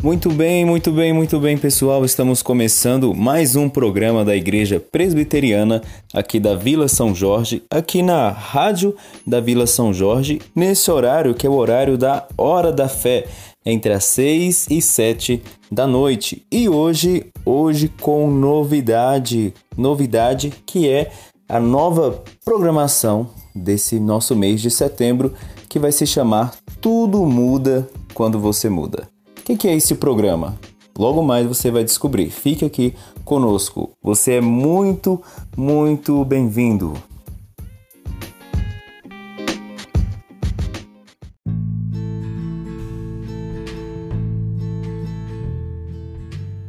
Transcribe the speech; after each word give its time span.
Muito 0.00 0.30
bem, 0.30 0.64
muito 0.64 0.92
bem, 0.92 1.12
muito 1.12 1.40
bem, 1.40 1.58
pessoal. 1.58 2.04
Estamos 2.04 2.40
começando 2.40 3.12
mais 3.12 3.56
um 3.56 3.68
programa 3.68 4.24
da 4.24 4.36
Igreja 4.36 4.78
Presbiteriana 4.78 5.82
aqui 6.14 6.38
da 6.38 6.54
Vila 6.54 6.86
São 6.86 7.12
Jorge, 7.12 7.64
aqui 7.68 8.00
na 8.00 8.28
Rádio 8.28 8.94
da 9.26 9.40
Vila 9.40 9.66
São 9.66 9.92
Jorge, 9.92 10.40
nesse 10.54 10.88
horário 10.88 11.34
que 11.34 11.48
é 11.48 11.50
o 11.50 11.54
horário 11.54 11.98
da 11.98 12.28
Hora 12.38 12.70
da 12.70 12.88
Fé, 12.88 13.26
entre 13.66 13.92
as 13.92 14.04
6 14.04 14.68
e 14.70 14.80
7 14.80 15.42
da 15.70 15.84
noite. 15.84 16.46
E 16.50 16.68
hoje, 16.68 17.26
hoje 17.44 17.92
com 18.00 18.30
novidade, 18.30 19.52
novidade 19.76 20.52
que 20.64 20.88
é 20.88 21.10
a 21.48 21.58
nova 21.58 22.22
programação 22.44 23.30
desse 23.52 23.98
nosso 23.98 24.36
mês 24.36 24.60
de 24.60 24.70
setembro, 24.70 25.34
que 25.68 25.80
vai 25.80 25.90
se 25.90 26.06
chamar 26.06 26.54
Tudo 26.80 27.26
Muda 27.26 27.90
Quando 28.14 28.38
Você 28.38 28.68
Muda. 28.68 29.17
O 29.48 29.56
que 29.56 29.66
é 29.66 29.74
esse 29.74 29.94
programa? 29.94 30.58
Logo 30.98 31.22
mais 31.22 31.46
você 31.46 31.70
vai 31.70 31.82
descobrir. 31.82 32.28
Fique 32.28 32.66
aqui 32.66 32.94
conosco. 33.24 33.92
Você 34.02 34.34
é 34.34 34.40
muito, 34.42 35.22
muito 35.56 36.22
bem-vindo. 36.22 36.92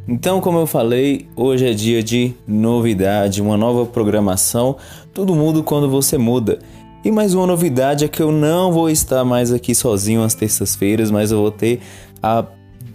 Então, 0.08 0.40
como 0.40 0.59
eu 0.59 0.66
falei, 0.66 1.28
hoje 1.36 1.70
é 1.70 1.73
dia 1.73 2.02
de 2.02 2.34
novidade, 2.48 3.42
uma 3.42 3.58
nova 3.58 3.86
programação. 3.86 4.78
Tudo 5.14 5.36
muda 5.36 5.62
quando 5.62 5.90
você 5.90 6.18
muda. 6.18 6.59
E 7.04 7.12
mais 7.12 7.34
uma 7.34 7.46
novidade 7.46 8.06
é 8.06 8.08
que 8.08 8.22
eu 8.22 8.32
não 8.32 8.72
vou 8.72 8.90
estar 8.90 9.26
mais 9.26 9.52
aqui 9.52 9.76
sozinho 9.76 10.23
às 10.23 10.34
terças-feiras, 10.34 11.12
mas 11.12 11.34
eu 11.34 11.40
vou 11.40 11.52
ter 11.52 11.81
a 12.23 12.46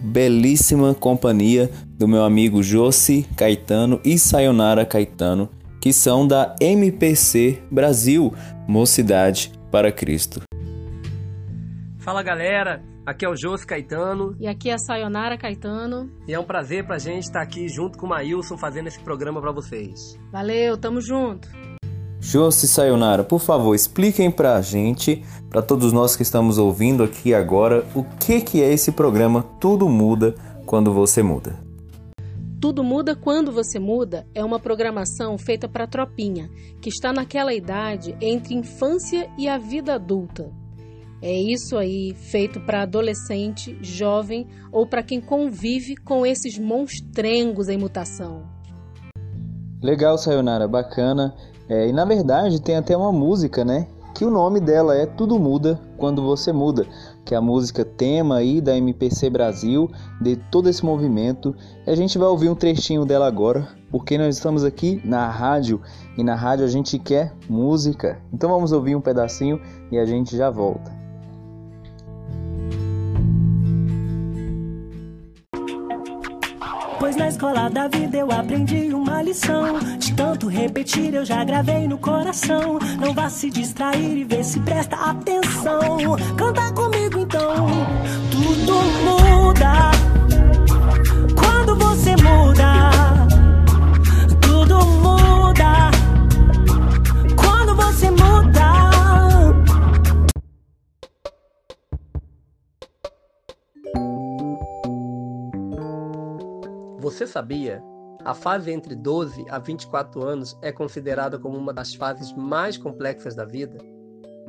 belíssima 0.05 0.94
companhia 0.94 1.70
do 1.98 2.06
meu 2.06 2.24
amigo 2.24 2.62
Josi 2.62 3.27
Caetano 3.36 3.98
e 4.05 4.19
Sayonara 4.19 4.84
Caetano, 4.84 5.48
que 5.80 5.92
são 5.92 6.28
da 6.28 6.55
MPC 6.61 7.62
Brasil, 7.70 8.33
Mocidade 8.69 9.50
para 9.70 9.91
Cristo. 9.91 10.42
Fala 11.98 12.22
galera, 12.22 12.83
aqui 13.06 13.24
é 13.24 13.28
o 13.28 13.34
Josi 13.34 13.66
Caetano. 13.66 14.36
E 14.38 14.46
aqui 14.46 14.69
é 14.69 14.74
a 14.74 14.78
Sayonara 14.78 15.38
Caetano. 15.38 16.11
E 16.28 16.34
é 16.34 16.39
um 16.39 16.44
prazer 16.44 16.86
pra 16.86 16.98
gente 16.98 17.22
estar 17.22 17.41
aqui 17.41 17.66
junto 17.68 17.96
com 17.96 18.05
o 18.05 18.11
Maílson 18.11 18.58
fazendo 18.58 18.89
esse 18.89 19.00
programa 19.00 19.41
para 19.41 19.52
vocês. 19.52 20.18
Valeu, 20.30 20.77
tamo 20.77 21.00
junto. 21.00 21.48
Josi 22.25 22.67
Sayonara, 22.67 23.22
por 23.22 23.39
favor, 23.39 23.75
expliquem 23.75 24.30
pra 24.30 24.58
gente, 24.62 25.22
para 25.50 25.61
todos 25.61 25.92
nós 25.92 26.17
que 26.17 26.22
estamos 26.22 26.56
ouvindo 26.56 27.03
aqui 27.03 27.34
agora, 27.34 27.86
o 27.94 28.03
que, 28.03 28.41
que 28.41 28.62
é 28.62 28.72
esse 28.72 28.91
programa 28.92 29.42
Tudo 29.61 29.91
Muda 29.91 30.34
Quando 30.64 30.91
Você 30.91 31.22
Muda. 31.22 31.55
Tudo 32.58 32.83
Muda 32.83 33.14
Quando 33.14 33.52
Você 33.52 33.78
Muda 33.78 34.27
é 34.34 34.42
uma 34.42 34.58
programação 34.58 35.36
feita 35.36 35.69
para 35.69 35.84
a 35.84 35.86
tropinha, 35.86 36.48
que 36.80 36.89
está 36.89 37.12
naquela 37.12 37.52
idade 37.52 38.17
entre 38.22 38.55
infância 38.55 39.28
e 39.36 39.47
a 39.47 39.58
vida 39.58 39.95
adulta. 39.95 40.50
É 41.20 41.30
isso 41.30 41.77
aí, 41.77 42.14
feito 42.14 42.58
para 42.58 42.84
adolescente, 42.84 43.77
jovem 43.83 44.47
ou 44.72 44.86
para 44.86 45.02
quem 45.02 45.20
convive 45.20 45.95
com 45.95 46.25
esses 46.25 46.58
monstrengos 46.58 47.69
em 47.69 47.77
mutação. 47.77 48.55
Legal, 49.83 50.17
Sayonara, 50.17 50.67
bacana. 50.67 51.34
É, 51.69 51.89
e 51.89 51.93
na 51.93 52.05
verdade 52.05 52.61
tem 52.61 52.77
até 52.77 52.97
uma 52.97 53.12
música, 53.12 53.65
né? 53.65 53.87
Que 54.15 54.25
o 54.25 54.31
nome 54.31 54.61
dela 54.61 54.97
é 54.97 55.07
Tudo 55.07 55.41
Muda 55.41 55.81
Quando 55.98 56.23
Você 56.23 56.53
Muda, 56.53 56.87
que 57.25 57.34
é 57.34 57.37
a 57.37 57.41
música 57.41 57.84
tema 57.84 58.37
aí 58.37 58.61
da 58.61 58.77
MPC 58.77 59.29
Brasil, 59.29 59.91
de 60.20 60.37
todo 60.37 60.69
esse 60.69 60.85
movimento. 60.85 61.55
E 61.85 61.91
a 61.91 61.97
gente 61.97 62.17
vai 62.17 62.29
ouvir 62.29 62.48
um 62.48 62.55
trechinho 62.55 63.05
dela 63.05 63.27
agora, 63.27 63.67
porque 63.91 64.17
nós 64.17 64.36
estamos 64.36 64.63
aqui 64.63 65.03
na 65.05 65.29
rádio 65.29 65.80
e 66.17 66.23
na 66.23 66.36
rádio 66.36 66.64
a 66.64 66.69
gente 66.69 66.97
quer 66.98 67.35
música. 67.48 68.20
Então 68.33 68.48
vamos 68.48 68.70
ouvir 68.70 68.95
um 68.95 69.01
pedacinho 69.01 69.61
e 69.91 69.98
a 69.98 70.05
gente 70.05 70.36
já 70.36 70.48
volta. 70.48 71.04
Pois 77.05 77.17
na 77.17 77.29
escola 77.29 77.69
da 77.69 77.87
vida 77.87 78.17
eu 78.17 78.33
aprendi 78.33 78.95
uma 78.95 79.20
lição. 79.20 79.79
De 79.98 80.15
tanto 80.15 80.48
repetir, 80.48 81.13
eu 81.13 81.23
já 81.23 81.45
gravei 81.45 81.87
no 81.87 81.98
coração. 81.98 82.79
Não 82.98 83.13
vá 83.13 83.29
se 83.29 83.51
distrair 83.51 84.17
e 84.17 84.25
ver 84.25 84.42
se 84.42 84.59
presta 84.61 84.97
atenção. 84.97 85.98
Canta 86.35 86.73
comigo 86.73 86.93
Você 107.24 107.33
sabia? 107.33 107.83
A 108.23 108.35
fase 108.35 108.70
entre 108.70 108.95
12 108.95 109.46
a 109.48 109.58
24 109.58 110.23
anos 110.23 110.58
é 110.61 110.70
considerada 110.70 111.39
como 111.39 111.57
uma 111.57 111.73
das 111.73 111.95
fases 111.95 112.35
mais 112.35 112.77
complexas 112.77 113.35
da 113.35 113.46
vida? 113.46 113.79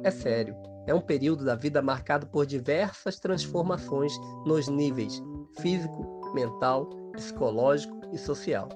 É 0.03 0.12
sério, 0.12 0.53
é 0.86 0.94
um 0.94 1.00
período 1.00 1.46
da 1.46 1.56
vida 1.56 1.81
marcado 1.81 2.28
por 2.28 2.46
diversas 2.46 3.18
transformações 3.18 4.12
nos 4.46 4.68
níveis 4.68 5.24
físico, 5.62 6.34
mental, 6.34 6.90
psicológico 7.13 7.97
e 8.12 8.18
social. 8.18 8.68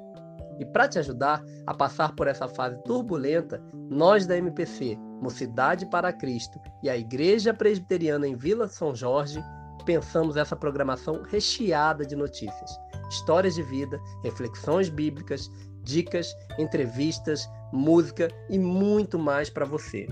E 0.58 0.66
para 0.66 0.88
te 0.88 0.98
ajudar 0.98 1.44
a 1.68 1.74
passar 1.74 2.16
por 2.16 2.28
essa 2.28 2.48
fase 2.48 2.82
turbulenta, 2.84 3.62
nós 3.90 4.26
da 4.26 4.38
MPC, 4.38 4.98
Mocidade 5.22 5.86
para 5.88 6.14
Cristo 6.14 6.58
e 6.82 6.90
a 6.90 6.96
Igreja 6.96 7.54
Presbiteriana 7.54 8.26
em 8.26 8.38
Vila 8.38 8.70
São 8.70 8.96
Jorge, 8.96 9.44
pensamos 9.86 10.38
essa 10.38 10.56
programação 10.56 11.22
recheada 11.24 12.06
de 12.06 12.16
notícias 12.16 12.80
histórias 13.10 13.56
de 13.56 13.64
vida, 13.64 14.02
reflexões 14.24 14.90
bíblicas, 14.90 15.50
dicas, 15.84 16.36
entrevistas, 16.58 17.50
música 17.74 18.30
e 18.50 18.60
muito 18.60 19.18
mais 19.18 19.50
para 19.50 19.66
você. 19.66 20.08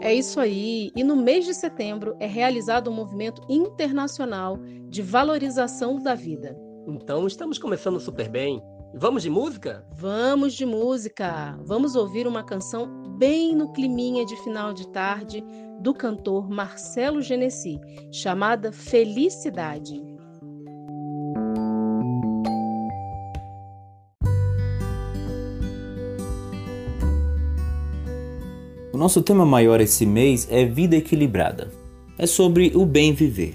É 0.00 0.14
isso 0.14 0.40
aí, 0.40 0.90
e 0.96 1.04
no 1.04 1.14
mês 1.14 1.44
de 1.44 1.54
setembro 1.54 2.16
é 2.18 2.26
realizado 2.26 2.90
um 2.90 2.94
movimento 2.94 3.42
internacional 3.48 4.58
de 4.88 5.02
valorização 5.02 6.02
da 6.02 6.14
vida. 6.14 6.56
Então 6.86 7.26
estamos 7.26 7.58
começando 7.58 8.00
super 8.00 8.28
bem. 8.28 8.62
Vamos 8.94 9.22
de 9.22 9.30
música? 9.30 9.86
Vamos 9.92 10.54
de 10.54 10.66
música! 10.66 11.56
Vamos 11.62 11.94
ouvir 11.94 12.26
uma 12.26 12.42
canção 12.42 12.88
bem 13.18 13.54
no 13.54 13.72
climinha 13.72 14.24
de 14.24 14.34
final 14.42 14.72
de 14.72 14.88
tarde 14.88 15.44
do 15.80 15.94
cantor 15.94 16.48
Marcelo 16.48 17.22
Genesi, 17.22 17.78
chamada 18.10 18.72
Felicidade. 18.72 20.09
Nosso 29.00 29.22
tema 29.22 29.46
maior 29.46 29.80
esse 29.80 30.04
mês 30.04 30.46
é 30.50 30.62
vida 30.62 30.94
equilibrada. 30.94 31.72
É 32.18 32.26
sobre 32.26 32.70
o 32.74 32.84
bem 32.84 33.14
viver. 33.14 33.54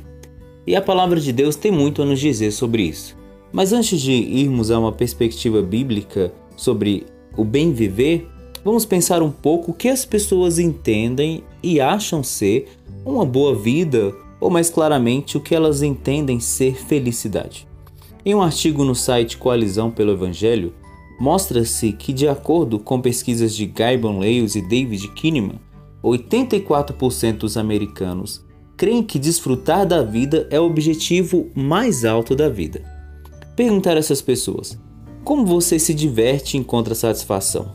E 0.66 0.76
a 0.76 0.82
palavra 0.82 1.20
de 1.20 1.32
Deus 1.32 1.56
tem 1.56 1.72
muito 1.72 2.02
a 2.02 2.06
nos 2.06 2.20
dizer 2.20 2.50
sobre 2.50 2.82
isso. 2.82 3.16
Mas 3.54 3.72
antes 3.72 4.02
de 4.02 4.12
irmos 4.12 4.72
a 4.72 4.80
uma 4.80 4.92
perspectiva 4.92 5.62
bíblica 5.62 6.34
sobre 6.58 7.06
o 7.38 7.44
bem 7.44 7.72
viver, 7.72 8.28
vamos 8.64 8.86
pensar 8.86 9.22
um 9.22 9.30
pouco 9.30 9.70
o 9.70 9.74
que 9.76 9.88
as 9.88 10.04
pessoas 10.04 10.58
entendem 10.58 11.44
e 11.62 11.80
acham 11.80 12.24
ser 12.24 12.68
uma 13.06 13.24
boa 13.24 13.54
vida, 13.54 14.16
ou 14.42 14.50
mais 14.50 14.72
claramente, 14.72 15.38
o 15.38 15.42
que 15.42 15.54
elas 15.54 15.84
entendem 15.84 16.40
ser 16.40 16.74
felicidade. 16.74 17.68
Em 18.26 18.34
um 18.34 18.42
artigo 18.42 18.84
no 18.84 18.96
site 18.96 19.38
Coalizão 19.38 19.92
pelo 19.92 20.14
Evangelho, 20.14 20.74
mostra-se 21.20 21.92
que, 21.92 22.14
de 22.14 22.28
acordo 22.28 22.80
com 22.80 23.02
pesquisas 23.02 23.56
de 23.56 23.66
Gibbon 23.66 24.20
Lewis 24.20 24.56
e 24.56 24.62
David 24.62 25.08
Kinneman, 25.14 25.60
84% 26.04 27.38
dos 27.38 27.58
americanos 27.58 28.44
creem 28.78 29.02
que 29.02 29.18
desfrutar 29.18 29.86
da 29.86 30.04
vida 30.04 30.48
é 30.52 30.60
o 30.60 30.66
objetivo 30.66 31.50
mais 31.56 32.06
alto 32.06 32.36
da 32.36 32.50
vida. 32.50 32.84
Perguntar 33.56 33.96
a 33.96 34.00
essas 34.00 34.22
pessoas: 34.22 34.78
como 35.24 35.46
você 35.46 35.80
se 35.80 35.94
diverte 35.94 36.56
e 36.56 36.60
encontra 36.60 36.94
satisfação? 36.94 37.74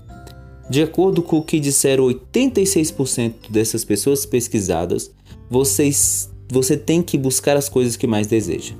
De 0.69 0.83
acordo 0.83 1.21
com 1.21 1.39
o 1.39 1.43
que 1.43 1.59
disseram 1.59 2.05
86% 2.05 3.51
dessas 3.51 3.85
pessoas 3.85 4.25
pesquisadas, 4.25 5.11
vocês, 5.51 6.31
você 6.49 6.77
tem 6.77 7.03
que 7.03 7.19
buscar 7.19 7.57
as 7.57 7.69
coisas 7.69 7.97
que 7.97 8.07
mais 8.07 8.29
deseja. 8.29 8.75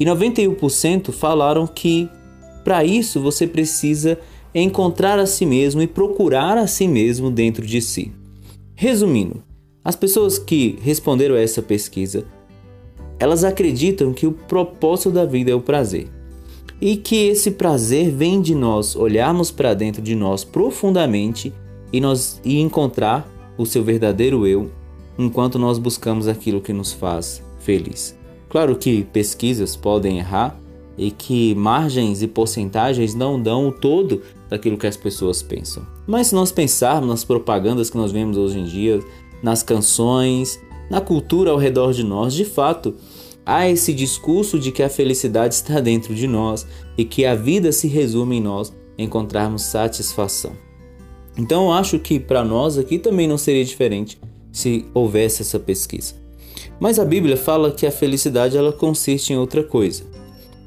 E 0.00 0.04
91% 0.04 1.12
falaram 1.12 1.64
que 1.64 2.08
para 2.68 2.84
isso, 2.84 3.18
você 3.18 3.46
precisa 3.46 4.18
encontrar 4.54 5.18
a 5.18 5.24
si 5.24 5.46
mesmo 5.46 5.80
e 5.80 5.86
procurar 5.86 6.58
a 6.58 6.66
si 6.66 6.86
mesmo 6.86 7.30
dentro 7.30 7.66
de 7.66 7.80
si. 7.80 8.12
Resumindo, 8.74 9.42
as 9.82 9.96
pessoas 9.96 10.38
que 10.38 10.78
responderam 10.82 11.34
a 11.34 11.40
essa 11.40 11.62
pesquisa 11.62 12.26
elas 13.18 13.42
acreditam 13.42 14.12
que 14.12 14.26
o 14.26 14.32
propósito 14.32 15.10
da 15.10 15.24
vida 15.24 15.50
é 15.50 15.54
o 15.54 15.62
prazer. 15.62 16.08
E 16.78 16.98
que 16.98 17.28
esse 17.28 17.52
prazer 17.52 18.10
vem 18.10 18.42
de 18.42 18.54
nós 18.54 18.94
olharmos 18.94 19.50
para 19.50 19.72
dentro 19.72 20.02
de 20.02 20.14
nós 20.14 20.44
profundamente 20.44 21.50
e 21.90 22.02
nós 22.02 22.38
e 22.44 22.60
encontrar 22.60 23.26
o 23.56 23.64
seu 23.64 23.82
verdadeiro 23.82 24.46
eu 24.46 24.70
enquanto 25.18 25.58
nós 25.58 25.78
buscamos 25.78 26.28
aquilo 26.28 26.60
que 26.60 26.74
nos 26.74 26.92
faz 26.92 27.42
feliz. 27.60 28.14
Claro 28.50 28.76
que 28.76 29.04
pesquisas 29.04 29.74
podem 29.74 30.18
errar 30.18 30.67
e 30.98 31.10
que 31.10 31.54
margens 31.54 32.22
e 32.22 32.26
porcentagens 32.26 33.14
não 33.14 33.40
dão 33.40 33.68
o 33.68 33.72
todo 33.72 34.20
daquilo 34.48 34.76
que 34.76 34.86
as 34.86 34.96
pessoas 34.96 35.42
pensam. 35.42 35.86
Mas 36.06 36.28
se 36.28 36.34
nós 36.34 36.50
pensarmos 36.50 37.08
nas 37.08 37.24
propagandas 37.24 37.88
que 37.88 37.96
nós 37.96 38.10
vemos 38.10 38.36
hoje 38.36 38.58
em 38.58 38.64
dia, 38.64 39.00
nas 39.42 39.62
canções, 39.62 40.60
na 40.90 41.00
cultura 41.00 41.50
ao 41.50 41.56
redor 41.56 41.92
de 41.92 42.02
nós, 42.02 42.34
de 42.34 42.44
fato, 42.44 42.94
há 43.46 43.68
esse 43.68 43.94
discurso 43.94 44.58
de 44.58 44.72
que 44.72 44.82
a 44.82 44.88
felicidade 44.88 45.54
está 45.54 45.78
dentro 45.80 46.14
de 46.14 46.26
nós 46.26 46.66
e 46.96 47.04
que 47.04 47.24
a 47.24 47.34
vida 47.34 47.70
se 47.70 47.86
resume 47.86 48.36
em 48.36 48.42
nós 48.42 48.72
encontrarmos 48.98 49.62
satisfação. 49.62 50.52
Então 51.36 51.66
eu 51.66 51.72
acho 51.72 52.00
que 52.00 52.18
para 52.18 52.44
nós 52.44 52.76
aqui 52.76 52.98
também 52.98 53.28
não 53.28 53.38
seria 53.38 53.64
diferente 53.64 54.18
se 54.50 54.86
houvesse 54.92 55.42
essa 55.42 55.58
pesquisa. 55.58 56.14
Mas 56.80 56.98
a 56.98 57.04
Bíblia 57.04 57.36
fala 57.36 57.70
que 57.70 57.86
a 57.86 57.92
felicidade 57.92 58.56
ela 58.56 58.72
consiste 58.72 59.32
em 59.32 59.36
outra 59.36 59.62
coisa. 59.62 60.04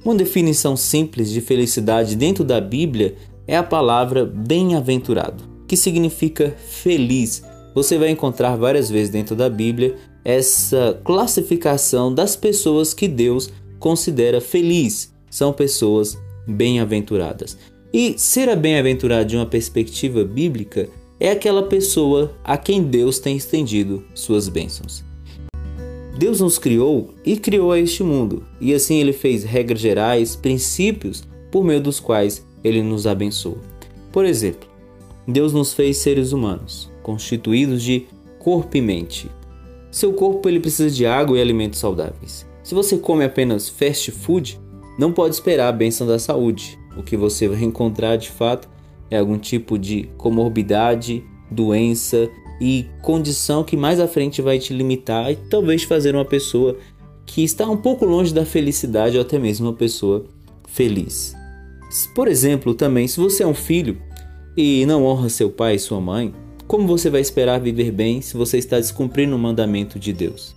Uma 0.04 0.16
definição 0.16 0.76
simples 0.76 1.30
de 1.30 1.42
felicidade 1.42 2.16
dentro 2.16 2.44
da 2.44 2.60
Bíblia 2.60 3.16
é 3.48 3.56
a 3.56 3.62
palavra 3.62 4.26
bem-aventurado, 4.26 5.44
que 5.68 5.78
significa 5.78 6.56
feliz. 6.70 7.44
Você 7.76 8.00
vai 8.00 8.10
encontrar 8.10 8.56
várias 8.56 8.90
vezes 8.90 9.12
dentro 9.12 9.36
da 9.36 9.48
Bíblia 9.48 9.96
essa 10.26 11.00
classificação 11.04 12.14
das 12.14 12.36
pessoas 12.36 12.96
que 12.96 13.08
Deus 13.08 13.52
considera 13.80 14.42
feliz. 14.42 15.14
São 15.30 15.54
pessoas 15.54 16.18
bem-aventuradas. 16.48 17.56
E 17.94 18.18
ser 18.18 18.56
bem-aventurado 18.56 19.30
de 19.30 19.36
uma 19.36 19.46
perspectiva 19.46 20.24
bíblica 20.24 20.90
é 21.20 21.30
aquela 21.30 21.64
pessoa 21.64 22.34
a 22.44 22.58
quem 22.58 22.82
Deus 22.82 23.20
tem 23.20 23.38
estendido 23.38 24.04
suas 24.16 24.50
bênçãos. 24.50 25.11
Deus 26.22 26.40
nos 26.40 26.60
criou 26.60 27.16
e 27.26 27.36
criou 27.36 27.72
a 27.72 27.80
este 27.80 28.04
mundo, 28.04 28.44
e 28.62 28.76
assim 28.76 29.00
ele 29.00 29.12
fez 29.12 29.44
regras 29.44 29.82
gerais, 29.82 30.36
princípios 30.36 31.28
por 31.50 31.64
meio 31.64 31.82
dos 31.82 32.00
quais 32.00 32.46
ele 32.64 32.84
nos 32.84 33.08
abençoa. 33.08 33.58
Por 34.12 34.24
exemplo, 34.24 34.70
Deus 35.28 35.52
nos 35.52 35.74
fez 35.74 35.98
seres 35.98 36.32
humanos, 36.32 36.92
constituídos 37.02 37.82
de 37.82 38.06
corpo 38.38 38.78
e 38.78 38.82
mente. 38.82 39.32
Seu 39.90 40.14
corpo 40.14 40.48
ele 40.48 40.60
precisa 40.60 40.92
de 40.92 41.08
água 41.08 41.40
e 41.40 41.42
alimentos 41.42 41.80
saudáveis. 41.80 42.46
Se 42.62 42.76
você 42.76 43.00
come 43.00 43.24
apenas 43.24 43.68
fast 43.68 44.12
food, 44.12 44.60
não 45.00 45.12
pode 45.12 45.34
esperar 45.34 45.70
a 45.70 45.76
bênção 45.76 46.06
da 46.06 46.20
saúde. 46.20 46.78
O 46.96 47.02
que 47.02 47.18
você 47.18 47.48
vai 47.48 47.64
encontrar 47.64 48.18
de 48.18 48.30
fato 48.30 48.70
é 49.10 49.18
algum 49.18 49.40
tipo 49.40 49.76
de 49.76 50.08
comorbidade, 50.20 51.24
doença 51.50 52.30
e 52.62 52.86
condição 53.02 53.64
que 53.64 53.76
mais 53.76 54.00
à 54.00 54.08
frente 54.08 54.40
vai 54.40 54.60
te 54.60 54.72
limitar 54.72 55.32
e 55.32 55.36
talvez 55.36 55.82
fazer 55.82 56.14
uma 56.14 56.24
pessoa 56.24 56.78
que 57.26 57.44
está 57.44 57.68
um 57.68 57.76
pouco 57.76 58.06
longe 58.06 58.32
da 58.32 58.46
felicidade 58.46 59.18
ou 59.18 59.24
até 59.24 59.40
mesmo 59.40 59.68
uma 59.68 59.74
pessoa 59.74 60.26
feliz. 60.68 61.36
Por 62.14 62.28
exemplo, 62.28 62.76
também, 62.76 63.08
se 63.08 63.20
você 63.20 63.42
é 63.42 63.48
um 63.48 63.56
filho 63.56 63.98
e 64.56 64.86
não 64.86 65.04
honra 65.04 65.28
seu 65.28 65.50
pai 65.50 65.76
e 65.76 65.80
sua 65.80 66.00
mãe, 66.00 66.32
como 66.68 66.86
você 66.86 67.10
vai 67.10 67.20
esperar 67.20 67.60
viver 67.60 67.92
bem 67.92 68.22
se 68.22 68.38
você 68.38 68.60
está 68.60 68.78
descumprindo 68.78 69.36
o 69.36 69.40
mandamento 69.40 69.98
de 69.98 70.14
Deus? 70.14 70.56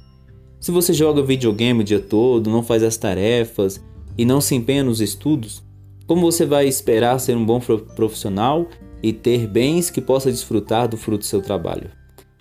Se 0.60 0.70
você 0.70 0.92
joga 0.92 1.22
videogame 1.22 1.80
o 1.80 1.84
dia 1.84 2.00
todo, 2.00 2.50
não 2.50 2.62
faz 2.62 2.82
as 2.82 2.98
tarefas 2.98 3.82
e 4.16 4.26
não 4.26 4.42
se 4.42 4.54
empenha 4.54 4.84
nos 4.84 5.00
estudos, 5.00 5.62
como 6.06 6.20
você 6.20 6.44
vai 6.44 6.68
esperar 6.68 7.18
ser 7.18 7.34
um 7.34 7.46
bom 7.46 7.60
profissional 7.96 8.68
e 9.04 9.12
ter 9.12 9.46
bens 9.46 9.90
que 9.90 10.00
possa 10.00 10.30
desfrutar 10.30 10.88
do 10.88 10.96
fruto 10.96 11.18
do 11.18 11.26
seu 11.26 11.42
trabalho? 11.42 11.90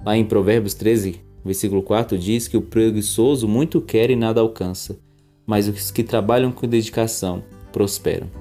Lá 0.06 0.16
em 0.16 0.24
Provérbios 0.24 0.74
13, 0.74 1.20
versículo 1.44 1.84
4 1.84 2.18
diz 2.18 2.48
que 2.48 2.56
o 2.56 2.62
preguiçoso 2.62 3.50
muito 3.50 3.82
quer 3.82 4.10
e 4.10 4.16
nada 4.16 4.40
alcança, 4.40 4.98
mas 5.46 5.68
os 5.68 5.92
que 5.92 6.04
trabalham 6.04 6.54
com 6.54 6.66
dedicação 6.66 7.44
prosperam. 7.74 8.32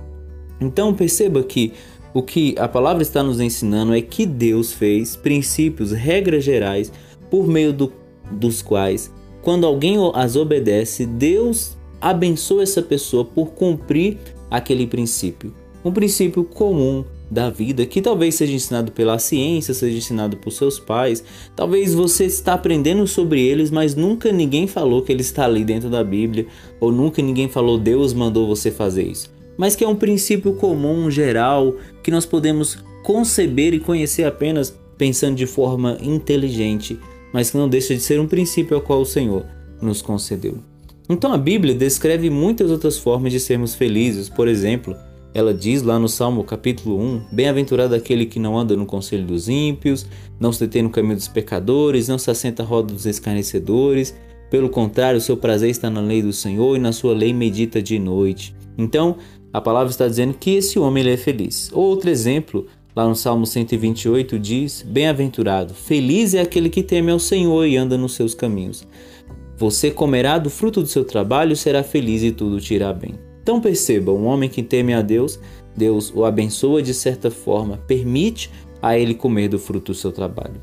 Então 0.61 0.95
perceba 0.95 1.43
que 1.43 1.73
o 2.15 2.23
que 2.23 2.55
a 2.59 2.69
palavra 2.69 3.03
está 3.03 3.25
nos 3.25 3.41
ensinando 3.41 3.93
é 3.93 4.01
que 4.01 4.25
Deus 4.25 4.73
fez 4.73 5.17
princípios, 5.17 5.91
regras 5.91 6.45
gerais, 6.45 6.93
por 7.29 7.49
meio 7.49 7.73
do, 7.73 7.93
dos 8.31 8.63
quais, 8.63 9.13
quando 9.43 9.67
alguém 9.67 9.97
as 10.15 10.37
obedece, 10.37 11.07
Deus 11.07 11.77
abençoa 12.01 12.63
essa 12.63 12.83
pessoa 12.83 13.25
por 13.25 13.51
cumprir 13.51 14.19
aquele 14.49 14.87
princípio. 14.87 15.53
Um 15.85 15.91
princípio 15.91 16.45
comum 16.45 17.05
da 17.33 17.49
vida 17.49 17.87
que 17.87 18.03
talvez 18.03 18.35
seja 18.35 18.53
ensinado 18.53 18.93
pela 18.93 19.19
ciência, 19.19 19.73
seja 19.73 19.97
ensinado 19.97 20.37
por 20.37 20.51
seus 20.51 20.79
pais. 20.79 21.25
Talvez 21.57 21.95
você 21.95 22.27
está 22.27 22.53
aprendendo 22.53 23.07
sobre 23.07 23.41
eles, 23.41 23.71
mas 23.71 23.95
nunca 23.95 24.31
ninguém 24.31 24.67
falou 24.67 25.01
que 25.01 25.11
ele 25.11 25.23
está 25.23 25.47
ali 25.47 25.65
dentro 25.65 25.89
da 25.89 26.05
Bíblia, 26.05 26.47
ou 26.79 26.93
nunca 26.93 27.23
ninguém 27.23 27.49
falou 27.49 27.79
Deus 27.79 28.13
mandou 28.13 28.47
você 28.47 28.71
fazer 28.71 29.05
isso. 29.05 29.33
Mas 29.57 29.75
que 29.75 29.83
é 29.83 29.89
um 29.89 29.97
princípio 29.97 30.53
comum, 30.55 31.11
geral, 31.11 31.75
que 32.03 32.11
nós 32.11 32.27
podemos 32.27 32.77
conceber 33.03 33.73
e 33.73 33.81
conhecer 33.81 34.25
apenas 34.25 34.79
pensando 34.99 35.35
de 35.35 35.47
forma 35.47 35.97
inteligente, 36.03 36.99
mas 37.33 37.51
que 37.51 37.57
não 37.57 37.69
deixa 37.69 37.95
de 37.95 38.03
ser 38.03 38.21
um 38.21 38.27
princípio 38.27 38.77
ao 38.77 38.83
qual 38.83 39.01
o 39.01 39.07
Senhor 39.07 39.47
nos 39.81 40.03
concedeu. 40.03 40.59
Então 41.09 41.33
a 41.33 41.39
Bíblia 41.39 41.75
descreve 41.75 42.29
muitas 42.29 42.71
outras 42.71 42.99
formas 42.99 43.33
de 43.33 43.41
sermos 43.41 43.75
felizes. 43.75 44.29
Por 44.29 44.47
exemplo, 44.47 44.95
ela 45.35 45.55
diz 45.55 45.83
lá 45.83 45.99
no 45.99 46.09
Salmo 46.09 46.45
capítulo 46.45 47.01
1: 47.01 47.23
Bem-aventurado 47.33 47.95
aquele 47.95 48.27
que 48.27 48.39
não 48.39 48.59
anda 48.59 48.77
no 48.77 48.85
conselho 48.85 49.27
dos 49.27 49.49
ímpios, 49.49 50.07
não 50.39 50.53
se 50.53 50.61
detém 50.61 50.83
no 50.83 50.91
caminho 50.91 51.17
dos 51.17 51.29
pecadores, 51.29 52.09
não 52.09 52.19
se 52.19 52.31
assenta 52.31 52.63
à 52.63 52.67
roda 52.67 52.93
dos 52.93 53.07
escarnecedores. 53.07 54.15
Pelo 54.51 54.69
contrário, 54.69 55.21
seu 55.21 55.37
prazer 55.37 55.71
está 55.71 55.89
na 55.89 56.01
lei 56.01 56.21
do 56.21 56.33
Senhor 56.33 56.77
e 56.77 56.79
na 56.79 56.93
sua 56.93 57.15
lei 57.15 57.33
medita 57.33 57.81
de 57.81 57.99
noite. 57.99 58.55
Então, 58.77 59.17
a 59.51 59.61
palavra 59.61 59.91
está 59.91 60.07
dizendo 60.07 60.35
que 60.35 60.51
esse 60.51 60.79
homem 60.79 61.09
é 61.09 61.17
feliz. 61.17 61.71
Outro 61.73 62.11
exemplo, 62.11 62.67
lá 62.95 63.09
no 63.09 63.17
Salmo 63.17 63.47
128 63.47 64.39
diz: 64.39 64.85
Bem-aventurado, 64.87 65.73
feliz 65.73 66.35
é 66.35 66.43
aquele 66.43 66.69
que 66.69 66.83
teme 66.83 67.11
ao 67.11 67.19
Senhor 67.19 67.65
e 67.67 67.79
anda 67.79 67.97
nos 67.97 68.15
seus 68.15 68.35
caminhos. 68.35 68.87
Você 69.57 69.91
comerá 69.91 70.39
do 70.39 70.51
fruto 70.51 70.83
do 70.83 70.89
seu 70.89 71.05
trabalho, 71.05 71.57
será 71.57 71.83
feliz 71.83 72.23
e 72.23 72.33
tudo 72.33 72.61
te 72.61 72.75
irá 72.75 72.93
bem. 72.93 73.32
Então 73.43 73.61
perceba, 73.61 74.13
um 74.13 74.27
homem 74.27 74.49
que 74.49 74.63
teme 74.63 74.95
a 74.95 75.03
Deus, 75.03 75.39
Deus 75.77 76.13
o 76.15 76.25
abençoa 76.25 76.83
de 76.83 76.95
certa 76.95 77.31
forma, 77.31 77.79
permite 77.87 78.51
a 78.81 78.97
ele 78.97 79.15
comer 79.15 79.49
do 79.49 79.59
fruto 79.59 79.93
do 79.93 79.99
seu 79.99 80.13
trabalho. 80.13 80.61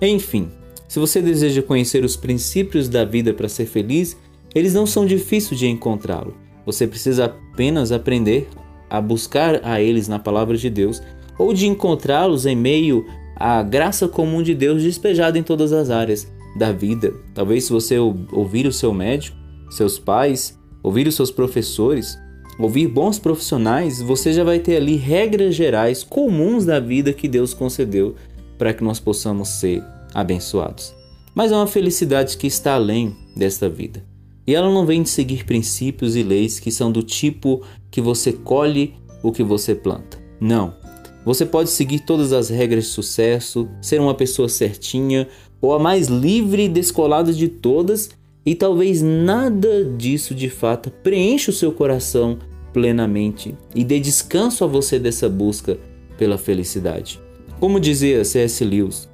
Enfim, 0.00 0.50
se 0.88 0.98
você 0.98 1.20
deseja 1.20 1.62
conhecer 1.62 2.04
os 2.04 2.16
princípios 2.16 2.88
da 2.88 3.04
vida 3.04 3.32
para 3.32 3.48
ser 3.48 3.66
feliz, 3.66 4.16
eles 4.54 4.74
não 4.74 4.86
são 4.86 5.06
difíceis 5.06 5.58
de 5.58 5.66
encontrá-lo. 5.66 6.34
Você 6.64 6.86
precisa 6.86 7.26
apenas 7.26 7.92
aprender 7.92 8.48
a 8.88 9.00
buscar 9.00 9.60
a 9.64 9.80
eles 9.80 10.08
na 10.08 10.18
palavra 10.18 10.56
de 10.56 10.70
Deus 10.70 11.02
ou 11.38 11.52
de 11.52 11.66
encontrá-los 11.66 12.46
em 12.46 12.56
meio 12.56 13.06
à 13.36 13.62
graça 13.62 14.08
comum 14.08 14.42
de 14.42 14.54
Deus 14.54 14.82
despejada 14.82 15.38
em 15.38 15.42
todas 15.42 15.72
as 15.72 15.90
áreas 15.90 16.30
da 16.56 16.72
vida. 16.72 17.12
Talvez 17.34 17.64
se 17.64 17.72
você 17.72 17.98
ouvir 17.98 18.66
o 18.66 18.72
seu 18.72 18.92
médico, 18.92 19.36
seus 19.70 19.98
pais, 19.98 20.58
ouvir 20.86 21.08
os 21.08 21.16
seus 21.16 21.32
professores, 21.32 22.16
ouvir 22.60 22.86
bons 22.86 23.18
profissionais, 23.18 24.00
você 24.00 24.32
já 24.32 24.44
vai 24.44 24.60
ter 24.60 24.76
ali 24.76 24.94
regras 24.94 25.52
gerais 25.52 26.04
comuns 26.04 26.64
da 26.64 26.78
vida 26.78 27.12
que 27.12 27.26
Deus 27.26 27.52
concedeu 27.52 28.14
para 28.56 28.72
que 28.72 28.84
nós 28.84 29.00
possamos 29.00 29.48
ser 29.48 29.82
abençoados. 30.14 30.94
Mas 31.34 31.50
é 31.50 31.56
uma 31.56 31.66
felicidade 31.66 32.36
que 32.36 32.46
está 32.46 32.76
além 32.76 33.16
desta 33.36 33.68
vida. 33.68 34.04
E 34.46 34.54
ela 34.54 34.72
não 34.72 34.86
vem 34.86 35.02
de 35.02 35.08
seguir 35.08 35.44
princípios 35.44 36.14
e 36.14 36.22
leis 36.22 36.60
que 36.60 36.70
são 36.70 36.92
do 36.92 37.02
tipo 37.02 37.62
que 37.90 38.00
você 38.00 38.32
colhe 38.32 38.94
o 39.24 39.32
que 39.32 39.42
você 39.42 39.74
planta. 39.74 40.22
Não. 40.40 40.72
Você 41.24 41.44
pode 41.44 41.70
seguir 41.70 41.98
todas 41.98 42.32
as 42.32 42.48
regras 42.48 42.84
de 42.84 42.90
sucesso, 42.90 43.68
ser 43.82 44.00
uma 44.00 44.14
pessoa 44.14 44.48
certinha, 44.48 45.26
ou 45.60 45.74
a 45.74 45.80
mais 45.80 46.06
livre 46.06 46.66
e 46.66 46.68
descolada 46.68 47.32
de 47.32 47.48
todas, 47.48 48.10
e 48.46 48.54
talvez 48.54 49.02
nada 49.02 49.84
disso 49.84 50.32
de 50.32 50.48
fato 50.48 50.88
preencha 50.88 51.50
o 51.50 51.54
seu 51.54 51.72
coração 51.72 52.38
plenamente 52.72 53.54
e 53.74 53.82
dê 53.82 53.98
descanso 53.98 54.62
a 54.62 54.66
você 54.68 55.00
dessa 55.00 55.28
busca 55.28 55.76
pela 56.16 56.38
felicidade. 56.38 57.20
Como 57.58 57.80
dizia 57.80 58.24
C.S. 58.24 58.64
Lewis, 58.64 59.08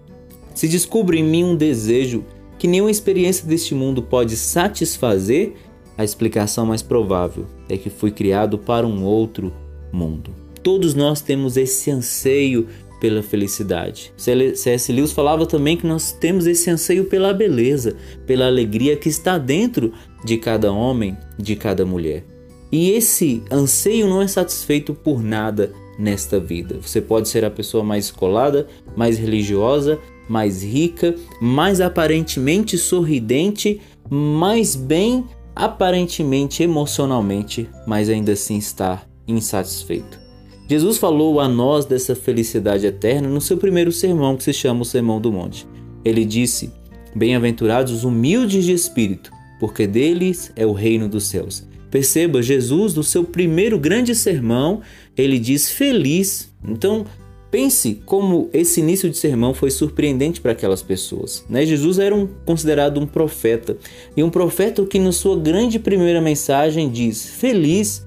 se 0.55 0.69
descubra 0.69 1.17
em 1.17 1.25
mim 1.25 1.45
um 1.45 1.57
desejo 1.57 2.25
que 2.59 2.69
nenhuma 2.69 2.91
experiência 2.91 3.47
deste 3.47 3.75
mundo 3.75 4.03
pode 4.03 4.37
satisfazer, 4.37 5.55
a 5.97 6.05
explicação 6.05 6.67
mais 6.67 6.83
provável 6.83 7.47
é 7.69 7.77
que 7.77 7.91
fui 7.91 8.11
criado 8.11 8.59
para 8.59 8.87
um 8.87 9.05
outro 9.05 9.53
mundo. 9.93 10.31
Todos 10.62 10.95
nós 10.95 11.21
temos 11.21 11.57
esse 11.57 11.91
anseio 11.91 12.69
pela 13.02 13.21
felicidade. 13.21 14.14
C.S. 14.16 14.92
Lewis 14.92 15.11
falava 15.11 15.44
também 15.44 15.76
que 15.76 15.85
nós 15.85 16.12
temos 16.12 16.47
esse 16.47 16.71
anseio 16.71 17.06
pela 17.06 17.35
beleza, 17.35 17.97
pela 18.25 18.47
alegria 18.47 18.94
que 18.94 19.09
está 19.09 19.38
dentro 19.38 19.92
de 20.25 20.38
cada 20.38 20.71
homem, 20.71 21.16
de 21.37 21.56
cada 21.56 21.85
mulher. 21.85 22.25
E 22.71 22.92
esse 22.92 23.42
anseio 23.50 24.09
não 24.09 24.23
é 24.23 24.28
satisfeito 24.28 24.94
por 24.94 25.21
nada 25.21 25.73
nesta 25.99 26.38
vida. 26.38 26.78
Você 26.80 27.00
pode 27.00 27.28
ser 27.28 27.44
a 27.44 27.50
pessoa 27.50 27.82
mais 27.82 28.04
escolada, 28.04 28.68
mais 28.97 29.18
religiosa, 29.18 29.99
mais 30.28 30.62
rica, 30.62 31.16
mais 31.40 31.80
aparentemente 31.80 32.78
sorridente, 32.78 33.80
mais 34.09 34.76
bem 34.76 35.25
aparentemente 35.56 36.62
emocionalmente, 36.62 37.68
mas 37.85 38.09
ainda 38.09 38.30
assim 38.30 38.59
estar 38.59 39.09
insatisfeito. 39.26 40.22
Jesus 40.69 40.97
falou 40.99 41.40
a 41.40 41.49
nós 41.49 41.85
dessa 41.85 42.14
felicidade 42.14 42.87
eterna 42.87 43.28
no 43.28 43.40
seu 43.40 43.57
primeiro 43.57 43.92
sermão, 43.92 44.37
que 44.37 44.45
se 44.45 44.52
chama 44.52 44.83
o 44.83 44.87
Sermão 44.87 45.21
do 45.21 45.33
Monte. 45.33 45.66
Ele 46.04 46.25
disse: 46.25 46.71
Bem-aventurados 47.14 47.92
os 47.92 48.04
humildes 48.04 48.64
de 48.64 48.73
espírito, 48.73 49.31
porque 49.61 49.87
deles 49.87 50.52
é 50.57 50.64
o 50.64 50.73
reino 50.73 51.09
dos 51.09 51.25
céus. 51.25 51.66
Perceba, 51.90 52.40
Jesus, 52.40 52.95
no 52.95 53.02
seu 53.02 53.23
primeiro 53.23 53.78
grande 53.78 54.14
sermão, 54.14 54.81
ele 55.16 55.38
diz 55.38 55.69
feliz. 55.71 56.50
Então, 56.66 57.04
pense 57.50 58.00
como 58.07 58.49
esse 58.50 58.81
início 58.81 59.11
de 59.11 59.19
sermão 59.19 59.52
foi 59.52 59.71
surpreendente 59.71 60.40
para 60.40 60.52
aquelas 60.52 60.83
pessoas. 60.83 61.45
Né? 61.50 61.66
Jesus 61.66 61.99
era 61.99 62.14
um, 62.14 62.26
considerado 62.47 62.99
um 62.99 63.07
profeta, 63.07 63.76
e 64.16 64.23
um 64.23 64.31
profeta 64.31 64.83
que, 64.87 64.99
na 64.99 65.12
sua 65.12 65.38
grande 65.38 65.78
primeira 65.78 66.21
mensagem, 66.21 66.88
diz: 66.88 67.26
Feliz, 67.26 68.07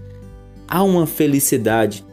há 0.67 0.81
uma 0.81 1.05
felicidade 1.05 2.03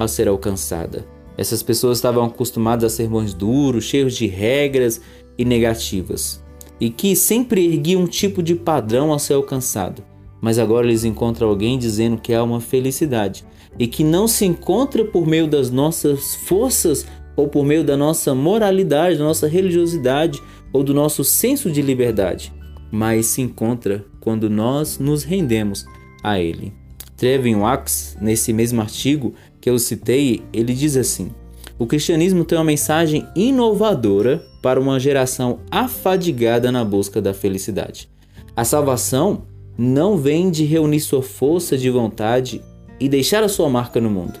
a 0.00 0.08
ser 0.08 0.26
alcançada. 0.28 1.06
Essas 1.36 1.62
pessoas 1.62 1.98
estavam 1.98 2.24
acostumadas 2.24 2.92
a 2.92 2.96
sermões 2.96 3.34
duros, 3.34 3.84
cheios 3.84 4.14
de 4.16 4.26
regras 4.26 5.00
e 5.36 5.44
negativas, 5.44 6.42
e 6.80 6.88
que 6.88 7.14
sempre 7.14 7.66
erguiam 7.66 8.02
um 8.02 8.06
tipo 8.06 8.42
de 8.42 8.54
padrão 8.54 9.12
a 9.12 9.18
ser 9.18 9.34
alcançado. 9.34 10.02
Mas 10.40 10.58
agora 10.58 10.86
eles 10.86 11.04
encontram 11.04 11.48
alguém 11.48 11.78
dizendo 11.78 12.18
que 12.18 12.32
há 12.32 12.42
uma 12.42 12.60
felicidade 12.60 13.44
e 13.78 13.86
que 13.86 14.02
não 14.02 14.26
se 14.26 14.46
encontra 14.46 15.04
por 15.04 15.26
meio 15.26 15.46
das 15.46 15.70
nossas 15.70 16.34
forças 16.34 17.06
ou 17.36 17.46
por 17.46 17.64
meio 17.64 17.84
da 17.84 17.96
nossa 17.96 18.34
moralidade, 18.34 19.18
da 19.18 19.24
nossa 19.24 19.46
religiosidade 19.46 20.42
ou 20.72 20.82
do 20.82 20.94
nosso 20.94 21.22
senso 21.22 21.70
de 21.70 21.82
liberdade, 21.82 22.52
mas 22.90 23.26
se 23.26 23.42
encontra 23.42 24.04
quando 24.18 24.48
nós 24.48 24.98
nos 24.98 25.24
rendemos 25.24 25.84
a 26.22 26.40
Ele. 26.40 26.80
Trevin 27.20 27.56
Wax, 27.56 28.16
nesse 28.18 28.50
mesmo 28.50 28.80
artigo 28.80 29.34
que 29.60 29.68
eu 29.68 29.78
citei, 29.78 30.42
ele 30.52 30.72
diz 30.72 30.96
assim: 30.96 31.30
o 31.78 31.86
cristianismo 31.86 32.44
tem 32.44 32.58
uma 32.58 32.64
mensagem 32.64 33.26
inovadora 33.34 34.44
para 34.62 34.80
uma 34.80 35.00
geração 35.00 35.60
afadigada 35.70 36.70
na 36.70 36.84
busca 36.84 37.20
da 37.20 37.32
felicidade. 37.32 38.08
A 38.56 38.64
salvação 38.64 39.42
não 39.78 40.16
vem 40.16 40.50
de 40.50 40.64
reunir 40.64 41.00
sua 41.00 41.22
força 41.22 41.78
de 41.78 41.88
vontade 41.88 42.62
e 42.98 43.08
deixar 43.08 43.42
a 43.42 43.48
sua 43.48 43.70
marca 43.70 44.00
no 44.00 44.10
mundo, 44.10 44.38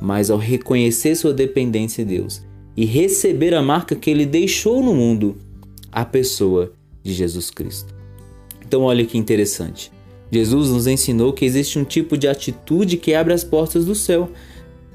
mas 0.00 0.30
ao 0.30 0.36
reconhecer 0.36 1.14
sua 1.14 1.32
dependência 1.32 2.04
de 2.04 2.16
Deus 2.16 2.42
e 2.76 2.84
receber 2.84 3.54
a 3.54 3.62
marca 3.62 3.94
que 3.94 4.10
ele 4.10 4.26
deixou 4.26 4.82
no 4.82 4.94
mundo, 4.94 5.38
a 5.90 6.04
pessoa 6.04 6.72
de 7.02 7.12
Jesus 7.12 7.50
Cristo. 7.50 7.94
Então, 8.66 8.82
olha 8.82 9.04
que 9.06 9.16
interessante. 9.16 9.92
Jesus 10.30 10.70
nos 10.70 10.86
ensinou 10.86 11.32
que 11.32 11.44
existe 11.44 11.78
um 11.78 11.84
tipo 11.84 12.18
de 12.18 12.26
atitude 12.26 12.96
que 12.96 13.14
abre 13.14 13.32
as 13.32 13.44
portas 13.44 13.84
do 13.84 13.94
céu. 13.94 14.30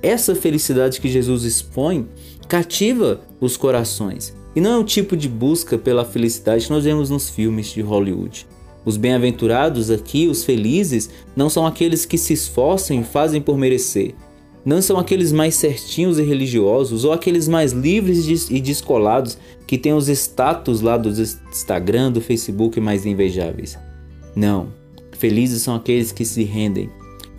Essa 0.02 0.34
felicidade 0.34 1.02
que 1.02 1.10
Jesus 1.10 1.44
expõe 1.44 2.08
cativa 2.48 3.22
os 3.40 3.58
corações 3.58 4.34
e 4.56 4.62
não 4.62 4.72
é 4.72 4.78
o 4.78 4.84
tipo 4.84 5.16
de 5.16 5.30
busca 5.30 5.78
pela 5.78 6.04
felicidade 6.04 6.66
que 6.66 6.72
nós 6.72 6.84
vemos 6.84 7.10
nos 7.10 7.30
filmes 7.30 7.68
de 7.68 7.82
Hollywood. 7.82 8.48
Os 8.86 8.98
bem-aventurados 8.98 9.92
aqui, 9.92 10.28
os 10.28 10.44
felizes, 10.44 11.10
não 11.36 11.50
são 11.50 11.66
aqueles 11.66 12.06
que 12.06 12.18
se 12.18 12.34
esforçam 12.34 13.00
e 13.00 13.04
fazem 13.04 13.42
por 13.42 13.58
merecer. 13.58 14.16
Não 14.66 14.82
são 14.82 14.98
aqueles 14.98 15.32
mais 15.32 15.56
certinhos 15.56 16.18
e 16.18 16.24
religiosos 16.24 17.06
ou 17.06 17.14
aqueles 17.14 17.48
mais 17.48 17.72
livres 17.72 18.50
e 18.50 18.60
descolados 18.60 19.38
que 19.68 19.78
têm 19.78 19.94
os 19.94 20.08
status 20.10 20.82
lá 20.82 20.98
do 20.98 21.10
Instagram, 21.10 22.12
do 22.12 22.22
Facebook 22.22 22.80
mais 22.80 23.06
invejáveis. 23.06 23.78
Não. 24.36 24.68
Felizes 25.18 25.62
são 25.62 25.76
aqueles 25.76 26.12
que 26.12 26.24
se 26.24 26.44
rendem, 26.44 26.90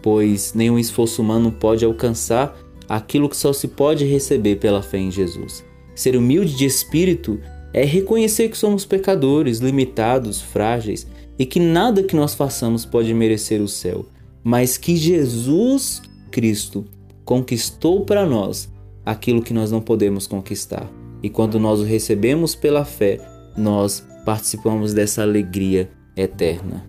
pois 0.02 0.54
nenhum 0.54 0.78
esforço 0.78 1.23
humano 1.23 1.52
pode 1.52 1.85
alcançar 1.85 2.57
aquilo 2.88 3.28
que 3.28 3.37
só 3.37 3.52
se 3.52 3.69
pode 3.69 4.04
receber 4.04 4.57
pela 4.57 4.83
fé 4.83 4.99
em 4.99 5.11
Jesus. 5.11 5.64
Ser 5.95 6.16
humilde 6.16 6.57
de 6.57 6.64
espírito 6.64 7.38
é 7.73 7.85
reconhecer 7.85 8.49
que 8.49 8.59
somos 8.59 8.85
pecadores, 8.85 9.59
limitados, 9.59 10.40
frágeis 10.40 11.07
e 11.38 11.47
que 11.47 11.61
nada 11.61 12.02
que 12.02 12.16
nós 12.16 12.35
façamos 12.35 12.85
pode 12.85 13.14
merecer 13.14 13.61
o 13.61 13.69
céu, 13.69 14.07
mas 14.42 14.76
que 14.76 14.97
Jesus 14.97 16.02
Cristo 16.30 16.85
conquistou 17.25 18.04
para 18.04 18.26
nós 18.26 18.69
aquilo 19.07 19.42
que 19.42 19.54
nós 19.54 19.71
não 19.71 19.80
podemos 19.80 20.26
conquistar. 20.26 20.90
E 21.23 21.28
quando 21.28 21.59
nós 21.59 21.80
o 21.80 21.85
recebemos 21.85 22.54
pela 22.54 22.85
fé, 22.85 23.21
nós 23.57 24.04
participamos 24.25 24.92
dessa 24.92 25.23
alegria 25.23 25.90
eterna. 26.16 26.88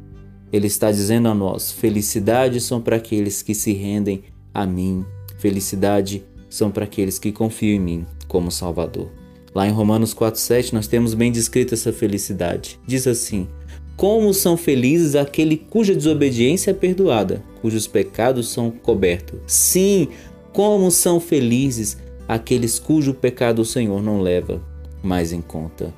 Ele 0.51 0.67
está 0.67 0.91
dizendo 0.91 1.27
a 1.27 1.33
nós: 1.33 1.71
felicidade 1.71 2.59
são 2.59 2.81
para 2.81 2.97
aqueles 2.97 3.41
que 3.41 3.55
se 3.55 3.73
rendem 3.73 4.23
a 4.53 4.65
mim, 4.65 5.05
felicidade 5.37 6.23
são 6.49 6.69
para 6.69 6.85
aqueles 6.85 7.17
que 7.17 7.31
confiam 7.31 7.75
em 7.75 7.79
mim 7.79 8.05
como 8.27 8.51
Salvador. 8.51 9.09
Lá 9.53 9.67
em 9.67 9.71
Romanos 9.71 10.13
4,7 10.13 10.73
nós 10.73 10.87
temos 10.87 11.13
bem 11.13 11.31
descrito 11.31 11.73
essa 11.73 11.91
felicidade. 11.91 12.79
Diz 12.85 13.07
assim: 13.07 13.47
como 13.95 14.33
são 14.33 14.57
felizes 14.57 15.15
aquele 15.15 15.57
cuja 15.57 15.93
desobediência 15.93 16.71
é 16.71 16.73
perdoada, 16.73 17.43
cujos 17.61 17.87
pecados 17.87 18.49
são 18.49 18.71
cobertos. 18.71 19.39
Sim, 19.45 20.07
como 20.53 20.89
são 20.89 21.19
felizes 21.19 21.97
aqueles 22.27 22.79
cujo 22.79 23.13
pecado 23.13 23.61
o 23.61 23.65
Senhor 23.65 24.01
não 24.01 24.21
leva 24.21 24.61
mais 25.03 25.31
em 25.31 25.41
conta. 25.41 25.93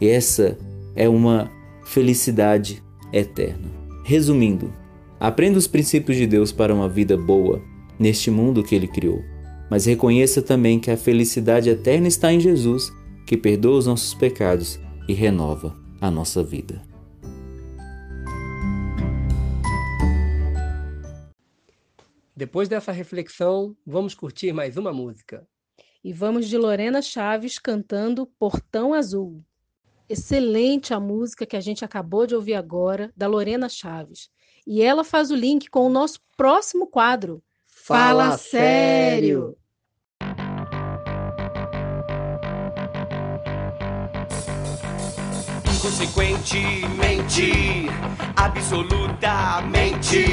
E 0.00 0.08
essa 0.08 0.56
é 0.94 1.08
uma 1.08 1.50
felicidade 1.84 2.82
eterna. 3.12 3.81
Resumindo, 4.04 4.72
aprenda 5.20 5.58
os 5.58 5.66
princípios 5.66 6.16
de 6.16 6.26
Deus 6.26 6.50
para 6.50 6.74
uma 6.74 6.88
vida 6.88 7.16
boa 7.16 7.62
neste 7.98 8.30
mundo 8.30 8.64
que 8.64 8.74
Ele 8.74 8.88
criou, 8.88 9.22
mas 9.70 9.86
reconheça 9.86 10.42
também 10.42 10.80
que 10.80 10.90
a 10.90 10.96
felicidade 10.96 11.70
eterna 11.70 12.08
está 12.08 12.32
em 12.32 12.40
Jesus, 12.40 12.92
que 13.26 13.36
perdoa 13.36 13.78
os 13.78 13.86
nossos 13.86 14.12
pecados 14.12 14.80
e 15.08 15.12
renova 15.12 15.76
a 16.00 16.10
nossa 16.10 16.42
vida. 16.42 16.82
Depois 22.34 22.68
dessa 22.68 22.90
reflexão, 22.90 23.76
vamos 23.86 24.14
curtir 24.14 24.52
mais 24.52 24.76
uma 24.76 24.92
música. 24.92 25.46
E 26.02 26.12
vamos 26.12 26.48
de 26.48 26.58
Lorena 26.58 27.00
Chaves 27.00 27.56
cantando 27.56 28.26
Portão 28.26 28.92
Azul. 28.92 29.44
Excelente 30.12 30.92
a 30.92 31.00
música 31.00 31.46
que 31.46 31.56
a 31.56 31.60
gente 31.60 31.86
acabou 31.86 32.26
de 32.26 32.34
ouvir 32.34 32.52
agora, 32.52 33.10
da 33.16 33.26
Lorena 33.26 33.66
Chaves. 33.66 34.28
E 34.66 34.82
ela 34.82 35.02
faz 35.02 35.30
o 35.30 35.34
link 35.34 35.70
com 35.70 35.86
o 35.86 35.88
nosso 35.88 36.20
próximo 36.36 36.86
quadro. 36.86 37.42
Fala, 37.66 38.24
Fala 38.24 38.36
sério! 38.36 39.56
Inconsequentemente, 45.74 47.88
absolutamente, 48.36 50.26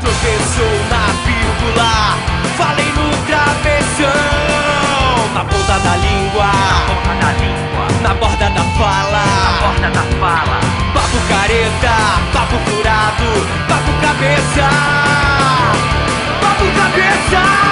tropeçou 0.00 0.74
na 0.90 1.06
vírgula, 1.22 2.16
falei 2.56 2.86
no 2.86 3.08
travessão, 3.24 5.32
na 5.32 5.44
ponta 5.44 5.78
da 5.78 5.96
língua, 5.96 6.50
na 6.50 6.84
ponta 6.88 7.14
da 7.20 7.32
língua, 7.34 7.85
na 8.06 8.14
borda 8.14 8.48
da 8.50 8.62
fala, 8.78 9.24
na 9.44 9.52
borda 9.60 9.90
da 9.90 10.02
fala, 10.20 10.60
papo 10.94 11.18
careta, 11.28 11.94
papo 12.32 12.56
furado, 12.70 13.30
papo 13.66 13.92
cabeça, 14.00 14.68
papo 16.40 16.66
cabeça, 16.78 17.65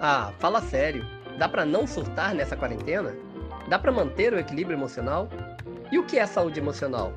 Ah, 0.00 0.32
fala 0.38 0.60
sério. 0.60 1.06
Dá 1.38 1.48
para 1.48 1.64
não 1.64 1.86
surtar 1.86 2.34
nessa 2.34 2.56
quarentena? 2.56 3.14
Dá 3.68 3.78
para 3.78 3.92
manter 3.92 4.32
o 4.32 4.38
equilíbrio 4.38 4.76
emocional? 4.76 5.28
E 5.90 5.98
o 5.98 6.04
que 6.04 6.18
é 6.18 6.26
saúde 6.26 6.60
emocional? 6.60 7.12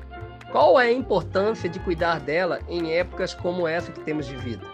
Qual 0.50 0.80
é 0.80 0.86
a 0.86 0.92
importância 0.92 1.68
de 1.68 1.78
cuidar 1.78 2.20
dela 2.20 2.60
em 2.68 2.92
épocas 2.92 3.34
como 3.34 3.68
essa 3.68 3.92
que 3.92 4.00
temos 4.00 4.26
vivido? 4.28 4.66